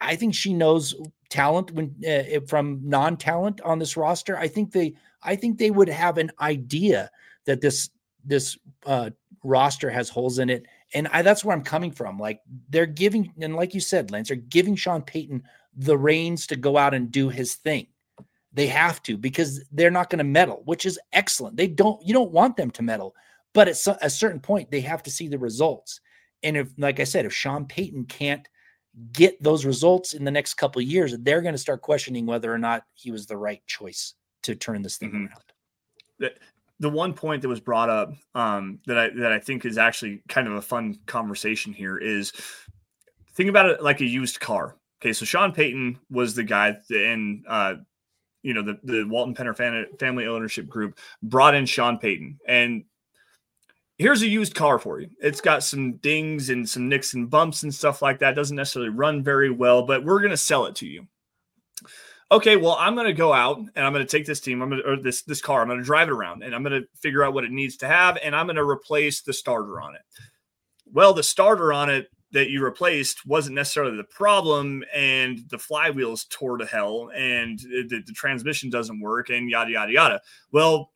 [0.00, 0.94] I think she knows
[1.30, 4.36] talent when uh, from non-talent on this roster.
[4.38, 7.10] I think they I think they would have an idea
[7.46, 7.90] that this
[8.24, 9.10] this uh,
[9.42, 12.18] roster has holes in it And I, that's where I'm coming from.
[12.18, 15.42] Like they're giving, and like you said, Lance, they're giving Sean Payton
[15.74, 17.86] the reins to go out and do his thing.
[18.52, 21.56] They have to because they're not going to meddle, which is excellent.
[21.56, 23.14] They don't, you don't want them to meddle,
[23.54, 26.00] but at a certain point, they have to see the results.
[26.42, 28.46] And if, like I said, if Sean Payton can't
[29.12, 32.58] get those results in the next couple years, they're going to start questioning whether or
[32.58, 35.26] not he was the right choice to turn this thing mm-hmm.
[35.26, 35.44] around.
[36.18, 36.32] The,
[36.80, 40.22] the one point that was brought up um, that I that I think is actually
[40.28, 42.32] kind of a fun conversation here is
[43.34, 44.76] think about it like a used car.
[45.00, 47.74] Okay, so Sean Payton was the guy, and uh,
[48.42, 49.56] you know the the Walton Penner
[49.98, 52.84] family ownership group brought in Sean Payton, and
[54.02, 55.08] here's a used car for you.
[55.20, 58.34] It's got some dings and some nicks and bumps and stuff like that.
[58.34, 61.06] Doesn't necessarily run very well, but we're gonna sell it to you.
[62.30, 64.96] Okay, well, I'm gonna go out and I'm gonna take this team, I'm gonna or
[64.96, 67.52] this this car, I'm gonna drive it around and I'm gonna figure out what it
[67.52, 70.02] needs to have, and I'm gonna replace the starter on it.
[70.90, 76.28] Well, the starter on it that you replaced wasn't necessarily the problem and the flywheels
[76.28, 80.91] tore to hell and the, the, transmission doesn't work and yada yada yada well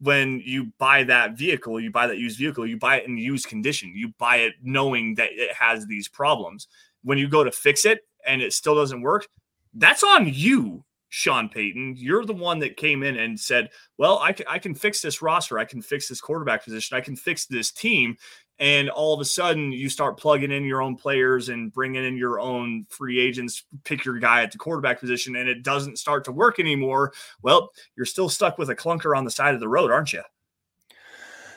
[0.00, 3.46] when you buy that vehicle you buy that used vehicle you buy it in used
[3.46, 6.68] condition you buy it knowing that it has these problems
[7.02, 9.26] when you go to fix it and it still doesn't work
[9.74, 14.32] that's on you Sean Payton, you're the one that came in and said, Well, I
[14.32, 15.58] can, I can fix this roster.
[15.58, 16.96] I can fix this quarterback position.
[16.96, 18.16] I can fix this team
[18.58, 22.16] and all of a sudden you start plugging in your own players and bringing in
[22.16, 26.24] your own free agents pick your guy at the quarterback position and it doesn't start
[26.24, 29.68] to work anymore well you're still stuck with a clunker on the side of the
[29.68, 30.22] road aren't you?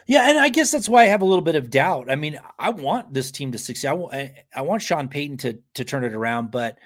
[0.07, 2.11] Yeah and i guess that's why i have a little bit of doubt.
[2.11, 3.87] I mean i want this team to succeed.
[3.87, 6.77] I want, want sean payton to to turn it around but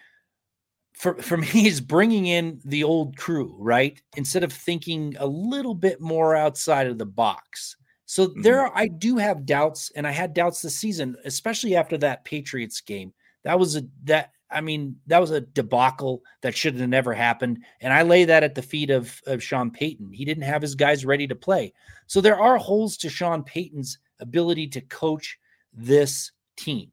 [0.93, 3.99] for, for me is bringing in the old crew right?
[4.15, 8.41] Instead of thinking a little bit more outside of the box so mm-hmm.
[8.41, 12.81] there, I do have doubts, and I had doubts this season, especially after that Patriots
[12.81, 13.13] game.
[13.43, 17.63] That was a that I mean that was a debacle that should have never happened,
[17.81, 20.11] and I lay that at the feet of of Sean Payton.
[20.11, 21.73] He didn't have his guys ready to play,
[22.07, 25.37] so there are holes to Sean Payton's ability to coach
[25.73, 26.91] this team,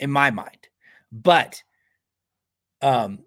[0.00, 0.68] in my mind.
[1.12, 1.62] But
[2.82, 3.20] um,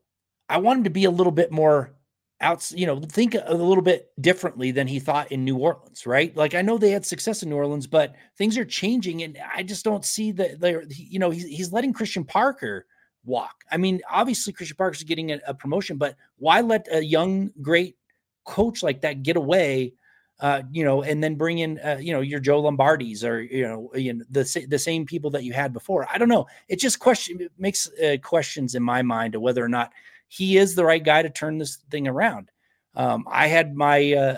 [0.47, 1.93] I wanted to be a little bit more
[2.42, 6.36] out, you know, think a little bit differently than he thought in New Orleans, right?
[6.36, 9.64] Like I know they had success in New Orleans, but things are changing, and I
[9.64, 12.86] just don't see that they're, you know, he's, he's letting Christian Parker
[13.26, 13.56] walk.
[13.72, 17.98] I mean, obviously Christian Parker's getting a, a promotion, but why let a young, great
[18.46, 19.94] coach like that get away?
[20.40, 23.68] Uh, you know, and then bring in, uh, you know, your Joe Lombardis or you
[23.68, 26.08] know, you know, the the same people that you had before.
[26.10, 26.48] I don't know.
[26.70, 29.92] It just question it makes uh, questions in my mind of whether or not
[30.30, 32.50] he is the right guy to turn this thing around.
[32.96, 34.38] Um, I had my uh,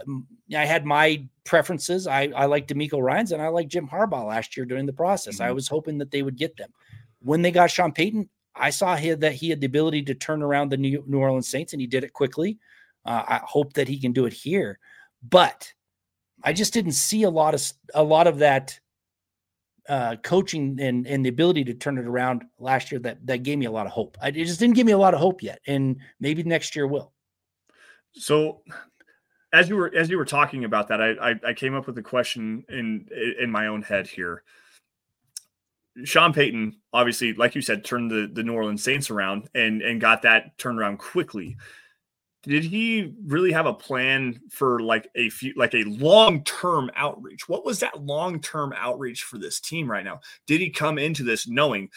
[0.55, 2.07] I had my preferences.
[2.07, 5.35] I, I like DeMeco Ryans and I like Jim Harbaugh last year during the process.
[5.35, 5.43] Mm-hmm.
[5.43, 6.71] I was hoping that they would get them.
[7.21, 10.41] When they got Sean Payton, I saw he, that he had the ability to turn
[10.41, 12.57] around the New, New Orleans Saints, and he did it quickly.
[13.05, 14.77] Uh, I hope that he can do it here,
[15.27, 15.71] but
[16.43, 18.79] I just didn't see a lot of a lot of that
[19.89, 23.57] uh, coaching and and the ability to turn it around last year that that gave
[23.57, 24.17] me a lot of hope.
[24.21, 26.87] I, it just didn't give me a lot of hope yet, and maybe next year
[26.87, 27.11] will.
[28.13, 28.61] So,
[29.53, 31.97] as you were as you were talking about that, I I, I came up with
[31.97, 33.07] a question in
[33.39, 34.43] in my own head here.
[36.05, 39.99] Sean Payton, obviously, like you said, turned the, the New Orleans Saints around and and
[39.99, 41.57] got that turned around quickly
[42.43, 47.47] did he really have a plan for like a few like a long-term outreach?
[47.47, 50.21] What was that long-term outreach for this team right now?
[50.47, 51.89] Did he come into this knowing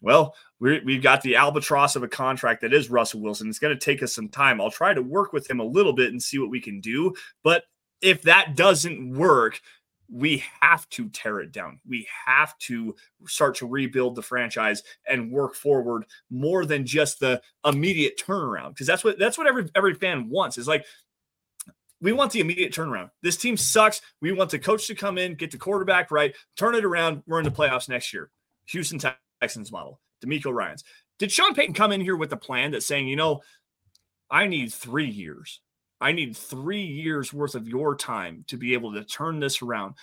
[0.00, 3.48] well we have got the albatross of a contract that is russell wilson.
[3.48, 4.60] It's going to take us some time.
[4.60, 7.14] I'll try to work with him a little bit and see what we can do.
[7.42, 7.64] But
[8.02, 9.60] if that doesn't work
[10.12, 11.80] we have to tear it down.
[11.88, 12.94] We have to
[13.26, 18.70] start to rebuild the franchise and work forward more than just the immediate turnaround.
[18.70, 20.58] Because that's what that's what every every fan wants.
[20.58, 20.84] Is like
[22.00, 23.10] we want the immediate turnaround.
[23.22, 24.00] This team sucks.
[24.20, 27.22] We want the coach to come in, get the quarterback right, turn it around.
[27.26, 28.30] We're in the playoffs next year.
[28.68, 29.00] Houston
[29.40, 30.00] Texans model.
[30.24, 30.84] DeMeco Ryans.
[31.18, 33.40] Did Sean Payton come in here with a plan that's saying, you know,
[34.30, 35.60] I need three years.
[36.00, 39.94] I need three years worth of your time to be able to turn this around.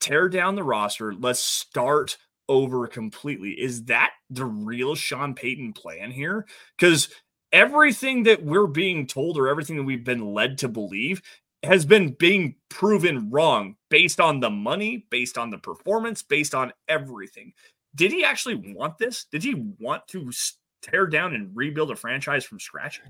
[0.00, 1.12] Tear down the roster.
[1.14, 2.16] Let's start
[2.48, 3.50] over completely.
[3.52, 6.46] Is that the real Sean Payton plan here?
[6.76, 7.08] Because
[7.52, 11.22] everything that we're being told or everything that we've been led to believe
[11.62, 16.72] has been being proven wrong based on the money, based on the performance, based on
[16.88, 17.52] everything.
[17.94, 19.26] Did he actually want this?
[19.30, 20.30] Did he want to
[20.82, 23.00] tear down and rebuild a franchise from scratch?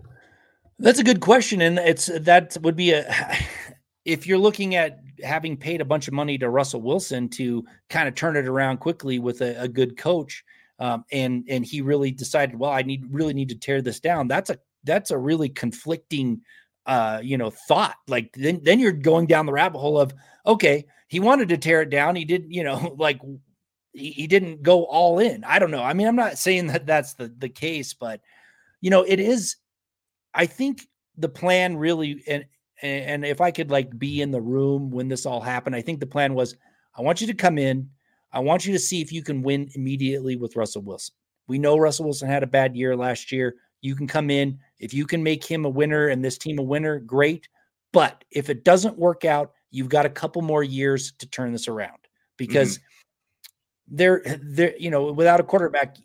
[0.80, 3.04] That's a good question, and it's that would be a.
[4.06, 8.08] if you're looking at having paid a bunch of money to Russell Wilson to kind
[8.08, 10.42] of turn it around quickly with a, a good coach,
[10.78, 14.26] um, and and he really decided, well, I need really need to tear this down.
[14.26, 16.40] That's a that's a really conflicting,
[16.86, 17.96] uh, you know, thought.
[18.08, 20.14] Like then then you're going down the rabbit hole of
[20.46, 22.16] okay, he wanted to tear it down.
[22.16, 23.20] He didn't, you know, like
[23.92, 25.44] he, he didn't go all in.
[25.44, 25.82] I don't know.
[25.82, 28.22] I mean, I'm not saying that that's the the case, but
[28.80, 29.56] you know, it is.
[30.34, 32.44] I think the plan really and
[32.82, 36.00] and if I could like be in the room when this all happened, I think
[36.00, 36.56] the plan was
[36.96, 37.90] I want you to come in.
[38.32, 41.14] I want you to see if you can win immediately with Russell Wilson.
[41.46, 43.56] We know Russell Wilson had a bad year last year.
[43.80, 44.58] You can come in.
[44.78, 47.48] If you can make him a winner and this team a winner, great.
[47.92, 51.68] But if it doesn't work out, you've got a couple more years to turn this
[51.68, 51.98] around
[52.36, 53.96] because mm-hmm.
[53.96, 55.96] they're they're you know, without a quarterback,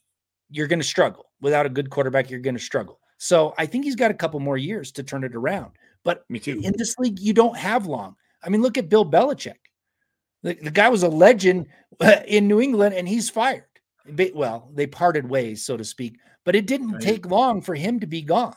[0.49, 1.27] you're going to struggle.
[1.41, 2.99] Without a good quarterback, you're going to struggle.
[3.25, 5.71] So I think he's got a couple more years to turn it around.
[6.03, 6.61] But me too.
[6.63, 8.15] In this league, you don't have long.
[8.43, 9.55] I mean, look at Bill Belichick.
[10.43, 11.65] The, the guy was a legend
[12.27, 13.65] in New England, and he's fired.
[14.35, 16.19] Well, they parted ways, so to speak.
[16.43, 17.01] But it didn't right.
[17.01, 18.53] take long for him to be gone,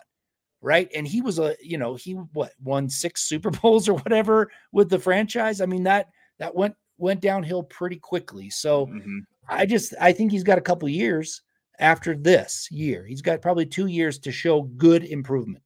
[0.61, 0.91] right?
[0.95, 4.91] And he was a, you know, he what won six Super Bowls or whatever with
[4.91, 5.63] the franchise.
[5.63, 6.09] I mean that
[6.41, 8.51] that went went downhill pretty quickly.
[8.51, 9.21] So mm-hmm.
[9.49, 11.41] I just I think he's got a couple years
[11.79, 13.05] after this year.
[13.05, 15.63] He's got probably two years to show good improvement,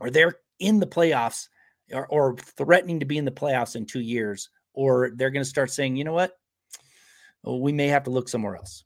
[0.00, 1.48] or they're in the playoffs
[1.92, 5.48] or, or threatening to be in the playoffs in two years, or they're going to
[5.48, 6.32] start saying, you know what,
[7.44, 8.84] oh, we may have to look somewhere else.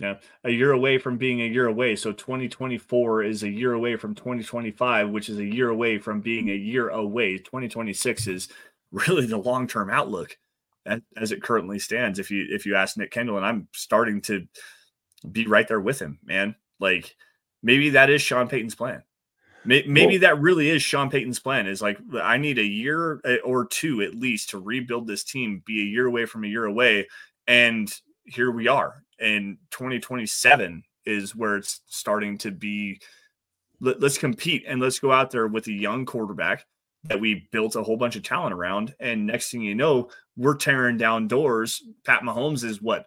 [0.00, 1.94] Yeah, a year away from being a year away.
[1.94, 6.50] So 2024 is a year away from 2025, which is a year away from being
[6.50, 7.38] a year away.
[7.38, 8.48] 2026 is
[8.90, 10.36] really the long term outlook
[11.16, 12.18] as it currently stands.
[12.18, 14.46] If you if you ask Nick Kendall, and I'm starting to
[15.30, 16.54] be right there with him, man.
[16.80, 17.16] Like
[17.62, 19.02] maybe that is Sean Payton's plan.
[19.66, 21.66] Maybe well, that really is Sean Payton's plan.
[21.66, 25.62] Is like I need a year eh, or two at least to rebuild this team.
[25.64, 27.08] Be a year away from a year away,
[27.46, 27.90] and
[28.24, 29.02] here we are.
[29.18, 33.00] And 2027 is where it's starting to be.
[33.80, 36.66] Let, let's compete and let's go out there with a young quarterback
[37.04, 38.94] that we built a whole bunch of talent around.
[39.00, 41.82] And next thing you know, we're tearing down doors.
[42.04, 43.06] Pat Mahomes is what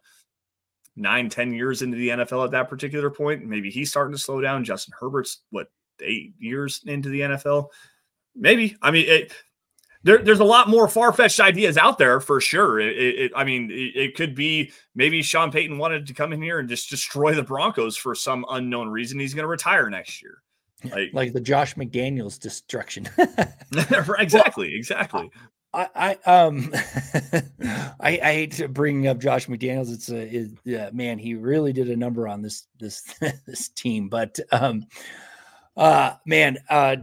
[0.98, 3.46] nine, ten years into the NFL at that particular point.
[3.46, 4.66] Maybe he's starting to slow down.
[4.66, 5.68] Justin Herbert's what
[6.02, 7.68] eight years into the NFL.
[8.36, 8.76] Maybe.
[8.82, 9.34] I mean, it,
[10.04, 12.80] there, there's a lot more far fetched ideas out there for sure.
[12.80, 16.60] It, it, I mean, it, could be maybe Sean Payton wanted to come in here
[16.60, 19.20] and just destroy the Broncos for some unknown reason.
[19.20, 20.44] He's going to retire next year.
[20.84, 23.10] Like, like the Josh McDaniels destruction.
[24.20, 24.76] exactly.
[24.76, 25.32] Exactly.
[25.78, 26.72] I, I um
[28.00, 29.94] I, I, hate to bring up Josh McDaniels.
[29.94, 33.02] It's a it, yeah, man, he really did a number on this this
[33.46, 34.10] this team.
[34.10, 34.88] But um
[35.78, 36.98] uh, man, uh,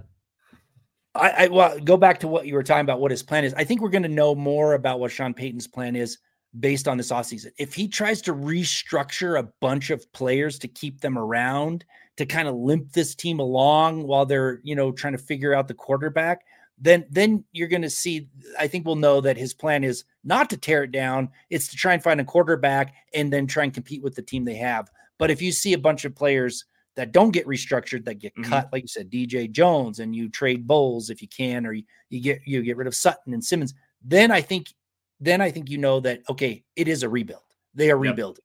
[1.15, 3.01] I, I well go back to what you were talking about.
[3.01, 3.55] What his plan is.
[3.55, 6.19] I think we're going to know more about what Sean Payton's plan is
[6.59, 7.53] based on this offseason.
[7.57, 11.85] If he tries to restructure a bunch of players to keep them around
[12.17, 15.69] to kind of limp this team along while they're you know trying to figure out
[15.69, 16.45] the quarterback,
[16.79, 18.29] then then you're going to see.
[18.59, 21.31] I think we'll know that his plan is not to tear it down.
[21.51, 24.45] It's to try and find a quarterback and then try and compete with the team
[24.45, 24.91] they have.
[25.19, 26.65] But if you see a bunch of players
[26.97, 28.51] that don't get restructured that get mm-hmm.
[28.51, 31.85] cut like you said dj jones and you trade Bolles if you can or you,
[32.11, 34.73] you get you get rid of sutton and simmons then i think
[35.21, 37.43] then i think you know that okay it is a rebuild
[37.75, 38.13] they are yep.
[38.13, 38.44] rebuilding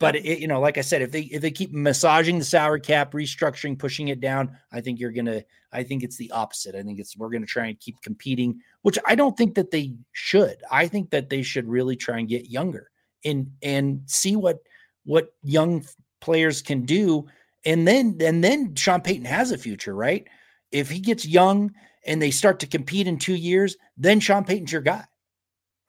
[0.00, 2.80] but it, you know like i said if they if they keep massaging the salary
[2.80, 5.42] cap restructuring pushing it down i think you're gonna
[5.72, 6.74] i think it's the opposite.
[6.74, 9.94] I think it's we're gonna try and keep competing which i don't think that they
[10.12, 10.56] should.
[10.70, 12.90] I think that they should really try and get younger
[13.24, 14.58] and and see what
[15.04, 15.84] what young
[16.20, 17.26] players can do.
[17.64, 20.26] And then and then Sean Payton has a future, right?
[20.70, 21.72] If he gets young
[22.06, 25.04] and they start to compete in two years, then Sean Payton's your guy,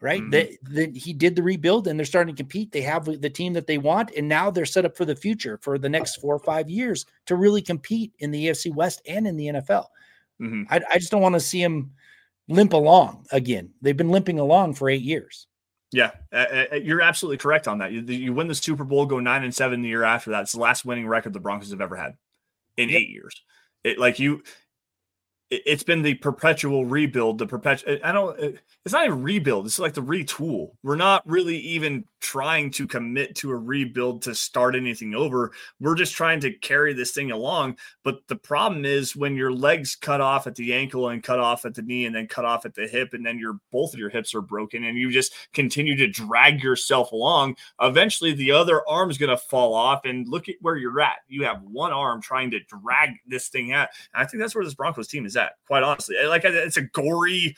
[0.02, 0.22] right?
[0.22, 0.76] Mm-hmm.
[0.76, 2.72] That he did the rebuild and they're starting to compete.
[2.72, 5.58] They have the team that they want, and now they're set up for the future
[5.62, 9.28] for the next four or five years to really compete in the AFC West and
[9.28, 9.86] in the NFL.
[10.42, 10.64] Mm-hmm.
[10.70, 11.92] I, I just don't want to see him
[12.50, 13.70] limp along again.
[13.82, 15.48] They've been limping along for eight years.
[15.94, 17.92] Yeah, uh, uh, you're absolutely correct on that.
[17.92, 20.44] You, you, win the Super Bowl, go nine and seven the year after that.
[20.44, 22.16] It's the last winning record the Broncos have ever had
[22.78, 23.02] in yep.
[23.02, 23.42] eight years.
[23.84, 24.44] It like you,
[25.52, 27.98] it's been the perpetual rebuild, the perpetual.
[28.06, 28.58] I don't.
[28.86, 29.66] It's not even rebuild.
[29.66, 30.72] It's like the retool.
[30.82, 35.52] We're not really even trying to commit to a rebuild to start anything over.
[35.80, 37.78] We're just trying to carry this thing along.
[38.04, 41.66] But the problem is when your legs cut off at the ankle and cut off
[41.66, 44.00] at the knee and then cut off at the hip, and then your both of
[44.00, 47.58] your hips are broken, and you just continue to drag yourself along.
[47.82, 51.18] Eventually, the other arm's going to fall off, and look at where you're at.
[51.28, 53.90] You have one arm trying to drag this thing out.
[54.14, 55.41] And I think that's where this Broncos team is at.
[55.68, 57.56] Quite honestly, like it's a gory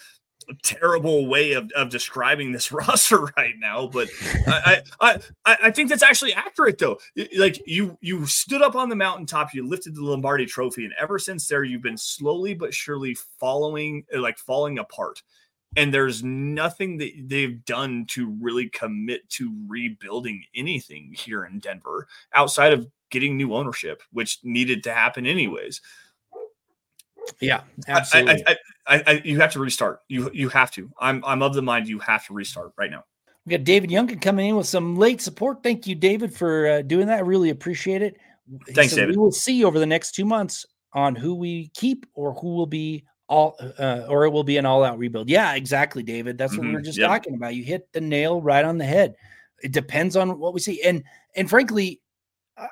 [0.64, 4.10] terrible way of, of describing this roster right now, but
[4.48, 7.00] I, I I I think that's actually accurate though.
[7.38, 11.20] Like you you stood up on the mountaintop, you lifted the Lombardi Trophy, and ever
[11.20, 15.22] since there, you've been slowly but surely following like falling apart.
[15.76, 22.08] And there's nothing that they've done to really commit to rebuilding anything here in Denver
[22.32, 25.82] outside of getting new ownership, which needed to happen anyways.
[27.40, 28.44] Yeah, absolutely.
[28.48, 28.52] I,
[28.88, 30.02] I, I, I, you have to restart.
[30.08, 30.90] You you have to.
[31.00, 33.04] I'm I'm of the mind you have to restart right now.
[33.46, 35.64] We got David Youngkin coming in with some late support.
[35.64, 37.18] Thank you, David, for uh, doing that.
[37.18, 38.18] I really appreciate it.
[38.70, 39.16] Thanks, so David.
[39.16, 42.68] We will see over the next two months on who we keep or who will
[42.68, 45.30] be all, uh, or it will be an all-out rebuild.
[45.30, 46.38] Yeah, exactly, David.
[46.38, 46.60] That's mm-hmm.
[46.60, 46.76] what we mm-hmm.
[46.76, 47.10] were just yep.
[47.10, 47.56] talking about.
[47.56, 49.16] You hit the nail right on the head.
[49.62, 51.04] It depends on what we see, and
[51.36, 52.02] and frankly,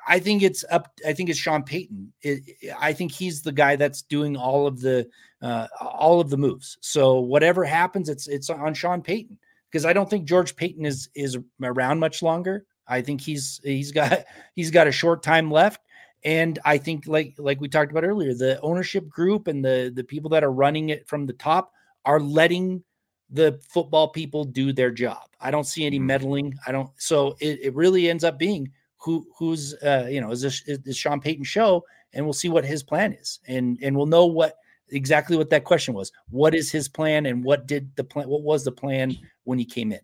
[0.06, 0.92] I think it's up.
[1.06, 2.12] I think it's Sean Payton.
[2.22, 2.42] It,
[2.78, 5.08] I think he's the guy that's doing all of the
[5.40, 6.78] uh, all of the moves.
[6.80, 9.38] So whatever happens, it's it's on Sean Payton
[9.70, 12.64] because I don't think George Paton is is around much longer.
[12.86, 14.24] I think he's he's got
[14.54, 15.80] he's got a short time left,
[16.24, 20.04] and I think like like we talked about earlier, the ownership group and the the
[20.04, 21.72] people that are running it from the top
[22.04, 22.84] are letting
[23.30, 25.22] the football people do their job.
[25.40, 26.06] I don't see any mm-hmm.
[26.06, 26.58] meddling.
[26.66, 26.90] I don't.
[26.98, 28.70] So it, it really ends up being
[29.02, 32.64] who who's uh, you know is this is Sean Payton show, and we'll see what
[32.64, 34.56] his plan is, and and we'll know what
[34.90, 36.12] exactly what that question was.
[36.30, 38.28] What is his plan, and what did the plan?
[38.28, 40.00] What was the plan when he came in?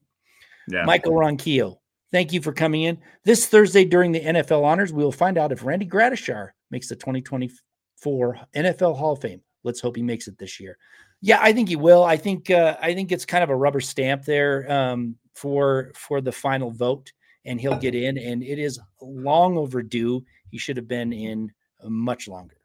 [0.68, 0.84] Yeah.
[0.84, 1.78] Michael Ronquillo,
[2.10, 4.92] thank you for coming in this Thursday during the NFL honors.
[4.92, 9.40] We will find out if Randy Gradishar makes the 2024 NFL Hall of Fame.
[9.64, 10.76] Let's hope he makes it this year.
[11.20, 12.04] Yeah, I think he will.
[12.04, 16.20] I think uh, I think it's kind of a rubber stamp there um, for for
[16.20, 17.12] the final vote
[17.48, 18.18] and he'll get in.
[18.18, 20.24] And it is long overdue.
[20.50, 21.50] He should have been in
[21.84, 22.56] much longer.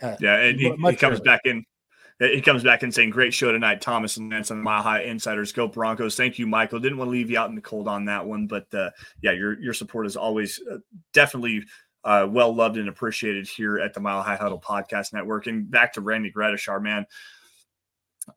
[0.00, 1.24] Uh, yeah, and he, he comes earlier.
[1.24, 1.64] back in.
[2.18, 5.52] He comes back and saying, "Great show tonight, Thomas and Lance on Mile High Insiders.
[5.52, 6.16] Go Broncos!
[6.16, 6.78] Thank you, Michael.
[6.78, 8.90] Didn't want to leave you out in the cold on that one, but uh,
[9.22, 10.78] yeah, your your support is always uh,
[11.14, 11.64] definitely
[12.04, 15.46] uh, well loved and appreciated here at the Mile High Huddle Podcast Network.
[15.46, 17.06] And back to Randy Gradishar, man.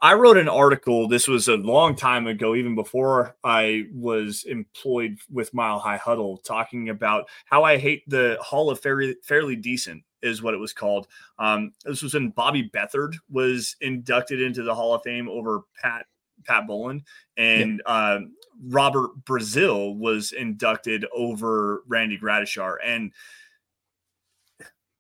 [0.01, 1.07] I wrote an article.
[1.07, 6.37] This was a long time ago, even before I was employed with Mile High Huddle,
[6.37, 10.73] talking about how I hate the Hall of Fairly, Fairly Decent is what it was
[10.73, 11.07] called.
[11.37, 16.05] Um, this was when Bobby Beathard was inducted into the Hall of Fame over Pat
[16.45, 17.03] Pat Bowlen,
[17.37, 18.19] and uh,
[18.67, 23.11] Robert Brazile was inducted over Randy Gradishar, and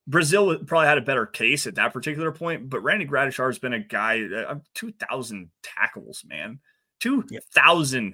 [0.09, 3.73] Brazile probably had a better case at that particular point, but Randy Gradishar has been
[3.73, 6.59] a guy, uh, 2,000 tackles, man.
[6.99, 8.13] 2,000 yep.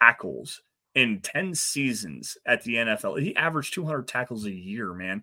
[0.00, 0.62] tackles
[0.94, 3.20] in 10 seasons at the NFL.
[3.22, 5.22] He averaged 200 tackles a year, man.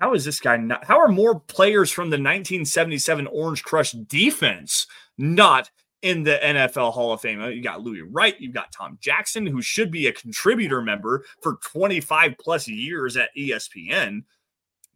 [0.00, 0.84] How is this guy not?
[0.84, 4.86] How are more players from the 1977 Orange Crush defense
[5.18, 5.70] not
[6.02, 7.40] in the NFL Hall of Fame?
[7.42, 11.58] You got Louis Wright, you've got Tom Jackson, who should be a contributor member for
[11.62, 14.22] 25 plus years at ESPN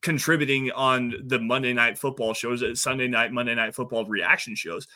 [0.01, 4.87] contributing on the Monday night football shows, uh, Sunday night, Monday night football reaction shows.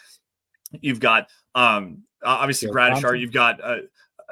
[0.80, 3.76] You've got um obviously Bill Gradishar, you've got uh,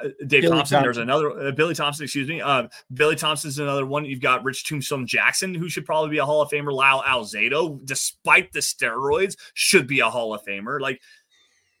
[0.03, 0.57] uh Dave Thompson.
[0.57, 0.81] Thompson.
[0.83, 2.41] There's another uh, Billy Thompson, excuse me.
[2.41, 4.05] Uh, Billy Thompson's another one.
[4.05, 6.73] You've got Rich Tombstone Jackson, who should probably be a Hall of Famer.
[6.73, 10.79] Lyle Alzado, despite the steroids, should be a Hall of Famer.
[10.79, 11.01] Like,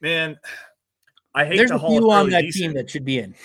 [0.01, 0.37] man,
[1.33, 2.61] I hate there's a few on that decent.
[2.61, 3.35] team that should be in.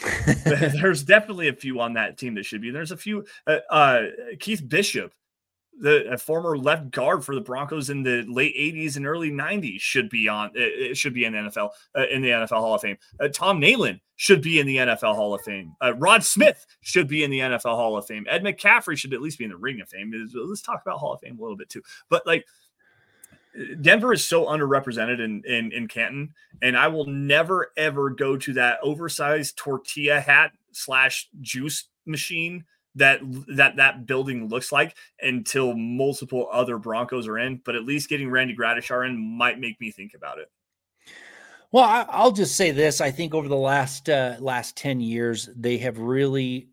[0.44, 2.70] there's definitely a few on that team that should be.
[2.70, 3.24] There's a few.
[3.47, 4.03] Uh, uh,
[4.40, 5.12] Keith Bishop
[5.79, 10.09] the former left guard for the Broncos in the late 80s and early 90s should
[10.09, 12.97] be on it should be in the NFL uh, in the NFL Hall of Fame.
[13.20, 15.74] Uh, Tom Nalen should be in the NFL Hall of Fame.
[15.83, 18.27] Uh, Rod Smith should be in the NFL Hall of Fame.
[18.29, 20.12] Ed McCaffrey should at least be in the Ring of Fame.
[20.35, 21.83] Let's talk about Hall of Fame a little bit too.
[22.09, 22.47] But like
[23.81, 28.53] Denver is so underrepresented in, in in Canton, and I will never ever go to
[28.55, 32.64] that oversized tortilla hat slash juice machine
[32.97, 37.60] that that that building looks like until multiple other Broncos are in.
[37.64, 40.51] But at least getting Randy Gradishar in might make me think about it.
[41.73, 45.48] Well, I, will just say this: I think over the last uh, last ten years,
[45.55, 46.68] they have really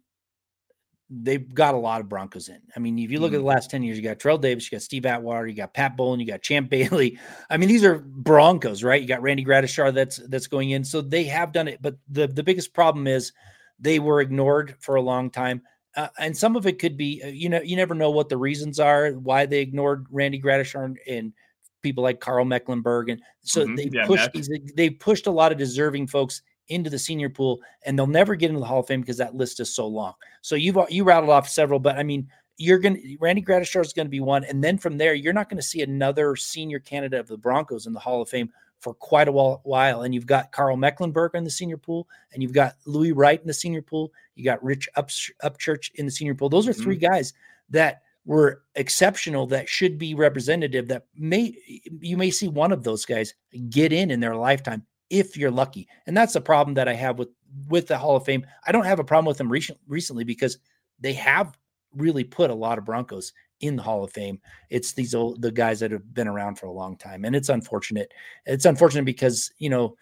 [1.21, 2.59] they've got a lot of Broncos in.
[2.75, 3.35] I mean, if you look mm-hmm.
[3.35, 5.73] at the last 10 years, you got Terrell Davis, you got Steve Atwater, you got
[5.73, 7.19] Pat Bowlen, you got Champ Bailey.
[7.49, 9.01] I mean, these are Broncos, right?
[9.01, 10.83] You got Randy Gradishar that's that's going in.
[10.83, 11.81] So they have done it.
[11.81, 13.31] But the, the biggest problem is
[13.79, 15.61] they were ignored for a long time
[15.95, 18.37] uh, and some of it could be, uh, you know, you never know what the
[18.37, 21.33] reasons are why they ignored Randy Gradishar and
[21.81, 23.75] people like Karl Mecklenburg, and so mm-hmm.
[23.75, 27.61] they yeah, pushed these, they pushed a lot of deserving folks into the senior pool,
[27.85, 30.13] and they'll never get into the Hall of Fame because that list is so long.
[30.41, 33.93] So you've you rattled off several, but I mean, you're going to Randy Gradishar is
[33.93, 36.79] going to be one, and then from there, you're not going to see another senior
[36.79, 38.49] candidate of the Broncos in the Hall of Fame
[38.79, 40.01] for quite a while.
[40.01, 43.47] And you've got Karl Mecklenburg in the senior pool, and you've got Louis Wright in
[43.47, 44.11] the senior pool.
[44.35, 45.09] You got Rich Up
[45.43, 46.49] Upchurch in the senior pool.
[46.49, 47.05] Those are 3 mm-hmm.
[47.05, 47.33] guys
[47.69, 51.55] that were exceptional that should be representative that may
[51.99, 53.33] you may see one of those guys
[53.69, 57.19] get in in their lifetime if you're lucky and that's the problem that i have
[57.19, 57.29] with
[57.67, 60.57] with the hall of fame i don't have a problem with them recent, recently because
[60.99, 61.57] they have
[61.95, 64.39] really put a lot of broncos in the hall of fame
[64.69, 67.49] it's these old the guys that have been around for a long time and it's
[67.49, 68.13] unfortunate
[68.45, 69.95] it's unfortunate because you know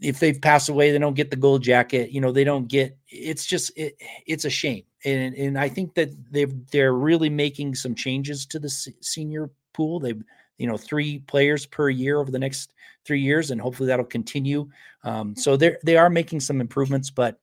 [0.00, 2.10] if they've passed away, they don't get the gold jacket.
[2.10, 2.96] You know, they don't get.
[3.08, 3.96] It's just it,
[4.26, 8.58] it's a shame, and and I think that they've they're really making some changes to
[8.58, 10.00] the senior pool.
[10.00, 10.22] They've
[10.58, 12.74] you know three players per year over the next
[13.04, 14.68] three years, and hopefully that'll continue.
[15.02, 17.38] Um, so they they are making some improvements, but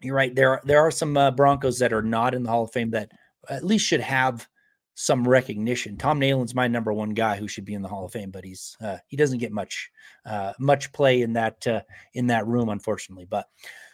[0.00, 0.34] you're right.
[0.34, 2.90] There are there are some uh, Broncos that are not in the Hall of Fame
[2.90, 3.12] that
[3.48, 4.48] at least should have
[4.98, 5.98] some recognition.
[5.98, 8.44] Tom Nalen's my number one guy who should be in the Hall of Fame, but
[8.44, 9.90] he's uh, he doesn't get much
[10.24, 11.82] uh, much play in that uh,
[12.14, 13.26] in that room, unfortunately.
[13.26, 13.46] But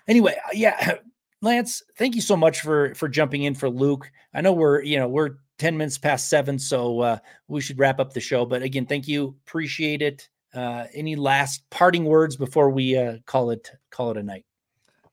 [0.07, 0.95] anyway, uh, yeah,
[1.43, 4.11] Lance, thank you so much for for jumping in for Luke.
[4.33, 7.19] I know we're you know we're ten minutes past seven, so uh,
[7.49, 8.47] we should wrap up the show.
[8.47, 10.29] But again, thank you, appreciate it.
[10.55, 14.45] Uh, any last parting words before we call it call it a night?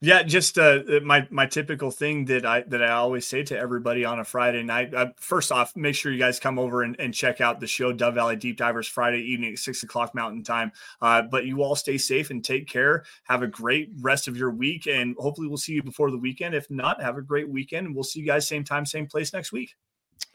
[0.02, 3.58] Yeah, just uh, uh, my my typical thing that I that I always say to
[3.58, 4.94] everybody on a Friday night.
[4.94, 7.92] Uh, first off, make sure you guys come over and, and check out the show,
[7.92, 10.72] Dove Valley Deep Divers, Friday evening at six o'clock Mountain Time.
[11.02, 13.04] Uh, but you all stay safe and take care.
[13.26, 16.56] Have a great rest of your week, and hopefully we'll see you before the weekend.
[16.56, 19.52] If not, have a great weekend, we'll see you guys same time, same place next
[19.52, 19.76] week.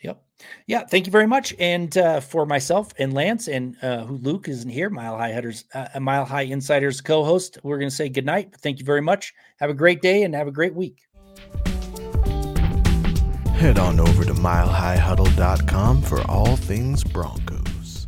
[0.05, 0.23] Yep.
[0.67, 0.85] Yeah.
[0.85, 1.55] Thank you very much.
[1.59, 5.65] And uh, for myself and Lance and uh, who Luke isn't here, Mile High Hunters,
[5.73, 8.55] uh, Mile High Insiders co-host, we're going to say good night.
[8.59, 9.33] Thank you very much.
[9.61, 11.01] Have a great day and have a great week.
[13.55, 18.07] Head on over to milehighhuddle.com for all things Broncos.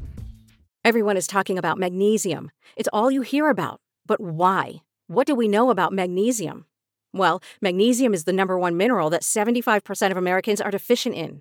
[0.85, 2.51] Everyone is talking about magnesium.
[2.77, 3.81] It's all you hear about.
[4.05, 4.83] But why?
[5.07, 6.67] What do we know about magnesium?
[7.15, 11.41] Well, magnesium is the number one mineral that 75% of Americans are deficient in.